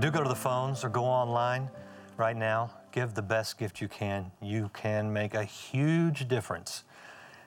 Do 0.00 0.12
go 0.12 0.22
to 0.22 0.28
the 0.28 0.36
phones 0.36 0.84
or 0.84 0.88
go 0.90 1.02
online 1.02 1.68
right 2.16 2.36
now. 2.36 2.70
Give 2.92 3.14
the 3.14 3.22
best 3.22 3.58
gift 3.58 3.80
you 3.80 3.88
can. 3.88 4.30
You 4.40 4.70
can 4.72 5.12
make 5.12 5.34
a 5.34 5.42
huge 5.42 6.28
difference. 6.28 6.84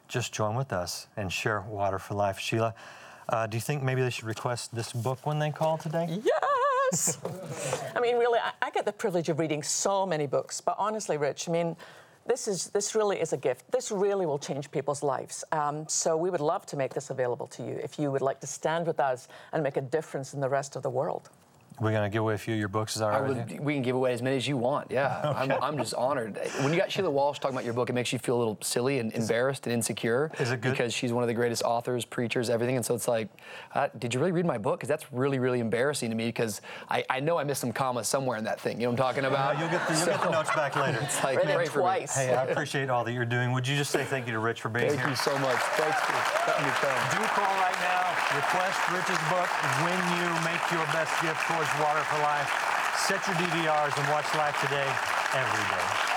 Just 0.09 0.33
join 0.33 0.55
with 0.55 0.73
us 0.73 1.07
and 1.15 1.31
share 1.31 1.61
Water 1.61 1.97
for 1.97 2.13
Life. 2.13 2.39
Sheila, 2.39 2.75
uh, 3.29 3.47
do 3.47 3.55
you 3.55 3.61
think 3.61 3.83
maybe 3.83 4.01
they 4.01 4.09
should 4.09 4.25
request 4.25 4.75
this 4.75 4.91
book 4.91 5.25
when 5.25 5.39
they 5.39 5.49
call 5.49 5.77
today? 5.77 6.21
Yes! 6.91 7.19
I 7.95 8.01
mean, 8.01 8.17
really, 8.17 8.37
I, 8.37 8.51
I 8.61 8.69
get 8.69 8.85
the 8.85 8.91
privilege 8.91 9.29
of 9.29 9.39
reading 9.39 9.63
so 9.63 10.05
many 10.05 10.27
books, 10.27 10.59
but 10.59 10.75
honestly, 10.77 11.15
Rich, 11.15 11.47
I 11.47 11.53
mean, 11.53 11.77
this 12.27 12.49
is 12.49 12.67
this 12.71 12.95
really 12.95 13.21
is 13.21 13.31
a 13.31 13.37
gift. 13.37 13.71
This 13.71 13.91
really 13.91 14.25
will 14.25 14.37
change 14.37 14.69
people's 14.71 15.03
lives. 15.03 15.45
Um, 15.53 15.87
so 15.87 16.17
we 16.17 16.29
would 16.29 16.41
love 16.41 16.65
to 16.65 16.75
make 16.75 16.93
this 16.93 17.11
available 17.11 17.47
to 17.47 17.63
you 17.63 17.79
if 17.81 17.97
you 17.97 18.11
would 18.11 18.21
like 18.21 18.41
to 18.41 18.47
stand 18.47 18.87
with 18.87 18.99
us 18.99 19.29
and 19.53 19.63
make 19.63 19.77
a 19.77 19.81
difference 19.81 20.33
in 20.33 20.41
the 20.41 20.49
rest 20.49 20.75
of 20.75 20.83
the 20.83 20.89
world. 20.89 21.29
We're 21.81 21.89
going 21.89 22.03
to 22.03 22.13
give 22.13 22.21
away 22.21 22.35
a 22.35 22.37
few 22.37 22.53
of 22.53 22.59
your 22.59 22.67
books. 22.69 22.95
Is 22.95 22.99
that 22.99 23.07
all 23.09 23.15
I 23.15 23.19
right? 23.21 23.49
would, 23.49 23.59
we 23.59 23.73
can 23.73 23.81
give 23.81 23.95
away 23.95 24.13
as 24.13 24.21
many 24.21 24.37
as 24.37 24.47
you 24.47 24.55
want. 24.55 24.91
Yeah, 24.91 25.19
I'm, 25.35 25.51
I'm 25.63 25.77
just 25.79 25.95
honored. 25.95 26.39
When 26.61 26.71
you 26.71 26.77
got 26.77 26.91
Sheila 26.91 27.09
Walsh 27.09 27.39
talking 27.39 27.55
about 27.55 27.65
your 27.65 27.73
book, 27.73 27.89
it 27.89 27.93
makes 27.93 28.13
you 28.13 28.19
feel 28.19 28.37
a 28.37 28.37
little 28.37 28.57
silly 28.61 28.99
and 28.99 29.11
embarrassed 29.13 29.65
and 29.65 29.73
insecure. 29.73 30.31
Is 30.39 30.51
it 30.51 30.61
good? 30.61 30.69
Because 30.71 30.93
she's 30.93 31.11
one 31.11 31.23
of 31.23 31.27
the 31.27 31.33
greatest 31.33 31.63
authors, 31.63 32.05
preachers, 32.05 32.51
everything. 32.51 32.75
And 32.75 32.85
so 32.85 32.93
it's 32.93 33.07
like, 33.07 33.29
uh, 33.73 33.87
did 33.97 34.13
you 34.13 34.19
really 34.19 34.31
read 34.31 34.45
my 34.45 34.59
book? 34.59 34.79
Because 34.79 34.89
that's 34.89 35.11
really, 35.11 35.39
really 35.39 35.59
embarrassing 35.59 36.11
to 36.11 36.15
me. 36.15 36.27
Because 36.27 36.61
I, 36.87 37.03
I 37.09 37.19
know 37.19 37.39
I 37.39 37.43
missed 37.43 37.61
some 37.61 37.71
commas 37.71 38.07
somewhere 38.07 38.37
in 38.37 38.43
that 38.43 38.61
thing. 38.61 38.79
You 38.79 38.85
know 38.85 38.91
what 38.91 38.99
I'm 39.01 39.07
talking 39.07 39.25
about? 39.25 39.55
Uh, 39.55 39.59
you'll 39.61 39.69
get 39.71 39.87
the, 39.87 39.95
you'll 39.95 40.05
get 40.05 40.21
the 40.21 40.29
notes 40.29 40.53
back 40.55 40.75
later. 40.75 40.99
It's 41.01 41.23
like 41.23 41.37
Read 41.37 41.49
it 41.49 41.55
pray 41.55 41.65
for 41.65 41.79
me. 41.79 41.83
twice. 41.83 42.15
Hey, 42.15 42.35
I 42.35 42.43
appreciate 42.43 42.91
all 42.91 43.03
that 43.03 43.13
you're 43.13 43.25
doing. 43.25 43.53
Would 43.53 43.67
you 43.67 43.75
just 43.75 43.89
say 43.89 44.03
thank 44.03 44.27
you 44.27 44.33
to 44.33 44.39
Rich 44.39 44.61
for 44.61 44.69
being 44.69 44.89
Thank 44.89 44.99
here? 44.99 45.15
Thank 45.15 45.17
you 45.17 45.31
so 45.33 45.37
much. 45.39 45.57
Thanks 45.81 45.99
for 45.99 46.13
letting 46.47 46.65
me 46.67 46.71
come. 46.77 47.19
Do 47.19 47.25
call 47.33 47.55
right 47.57 47.79
now. 47.81 48.10
Request 48.35 48.79
Rich's 48.93 49.19
book 49.29 49.49
when 49.83 49.99
you 50.15 50.29
make 50.45 50.63
your 50.71 50.85
best 50.93 51.11
gift 51.21 51.41
towards 51.47 51.67
Water 51.83 51.99
for 51.99 52.17
Life. 52.19 52.49
Set 52.95 53.19
your 53.27 53.35
DVRs 53.35 53.97
and 53.97 54.07
watch 54.09 54.33
Life 54.35 54.55
Today 54.61 54.87
every 55.35 55.75
day. 55.75 56.10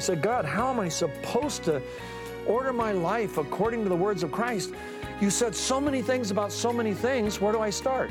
Said, 0.00 0.22
God, 0.22 0.44
how 0.44 0.70
am 0.70 0.80
I 0.80 0.88
supposed 0.88 1.62
to 1.64 1.80
order 2.46 2.72
my 2.72 2.92
life 2.92 3.38
according 3.38 3.84
to 3.84 3.88
the 3.88 3.96
words 3.96 4.22
of 4.22 4.32
Christ? 4.32 4.74
You 5.20 5.30
said 5.30 5.54
so 5.54 5.80
many 5.80 6.02
things 6.02 6.30
about 6.30 6.50
so 6.50 6.72
many 6.72 6.94
things. 6.94 7.40
Where 7.40 7.52
do 7.52 7.60
I 7.60 7.70
start? 7.70 8.10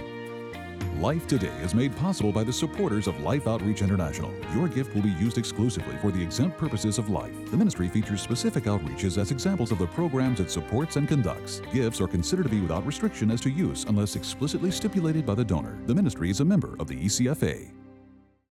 Life 1.00 1.28
Today 1.28 1.56
is 1.64 1.74
made 1.74 1.96
possible 1.96 2.34
by 2.34 2.44
the 2.44 2.52
supporters 2.52 3.08
of 3.08 3.18
Life 3.22 3.48
Outreach 3.48 3.82
International. 3.82 4.34
Your 4.54 4.68
gift 4.68 4.94
will 4.94 5.02
be 5.02 5.12
used 5.12 5.38
exclusively 5.38 5.96
for 6.02 6.12
the 6.12 6.22
exempt 6.22 6.58
purposes 6.58 6.98
of 6.98 7.10
life. 7.10 7.34
The 7.52 7.56
ministry 7.56 7.88
features 7.88 8.22
specific 8.22 8.66
outreaches 8.66 9.18
as 9.18 9.32
examples 9.32 9.72
of 9.72 9.78
the 9.78 9.88
programs 9.88 10.42
it 10.42 10.52
supports 10.52 10.98
and 10.98 11.08
conducts. 11.08 11.62
Gifts 11.72 12.02
are 12.02 12.08
considered 12.08 12.44
to 12.44 12.50
be 12.50 12.60
without 12.60 12.86
restriction 12.86 13.32
as 13.32 13.40
to 13.42 13.50
use 13.50 13.86
unless 13.86 14.18
explicitly 14.18 14.72
stipulated 14.72 15.26
by 15.26 15.36
the 15.36 15.46
donor. 15.46 15.80
The 15.86 15.96
ministry 15.96 16.32
is 16.32 16.42
a 16.42 16.46
member 16.46 16.76
of 16.80 16.88
the 16.88 16.98
ECFA. 16.98 17.79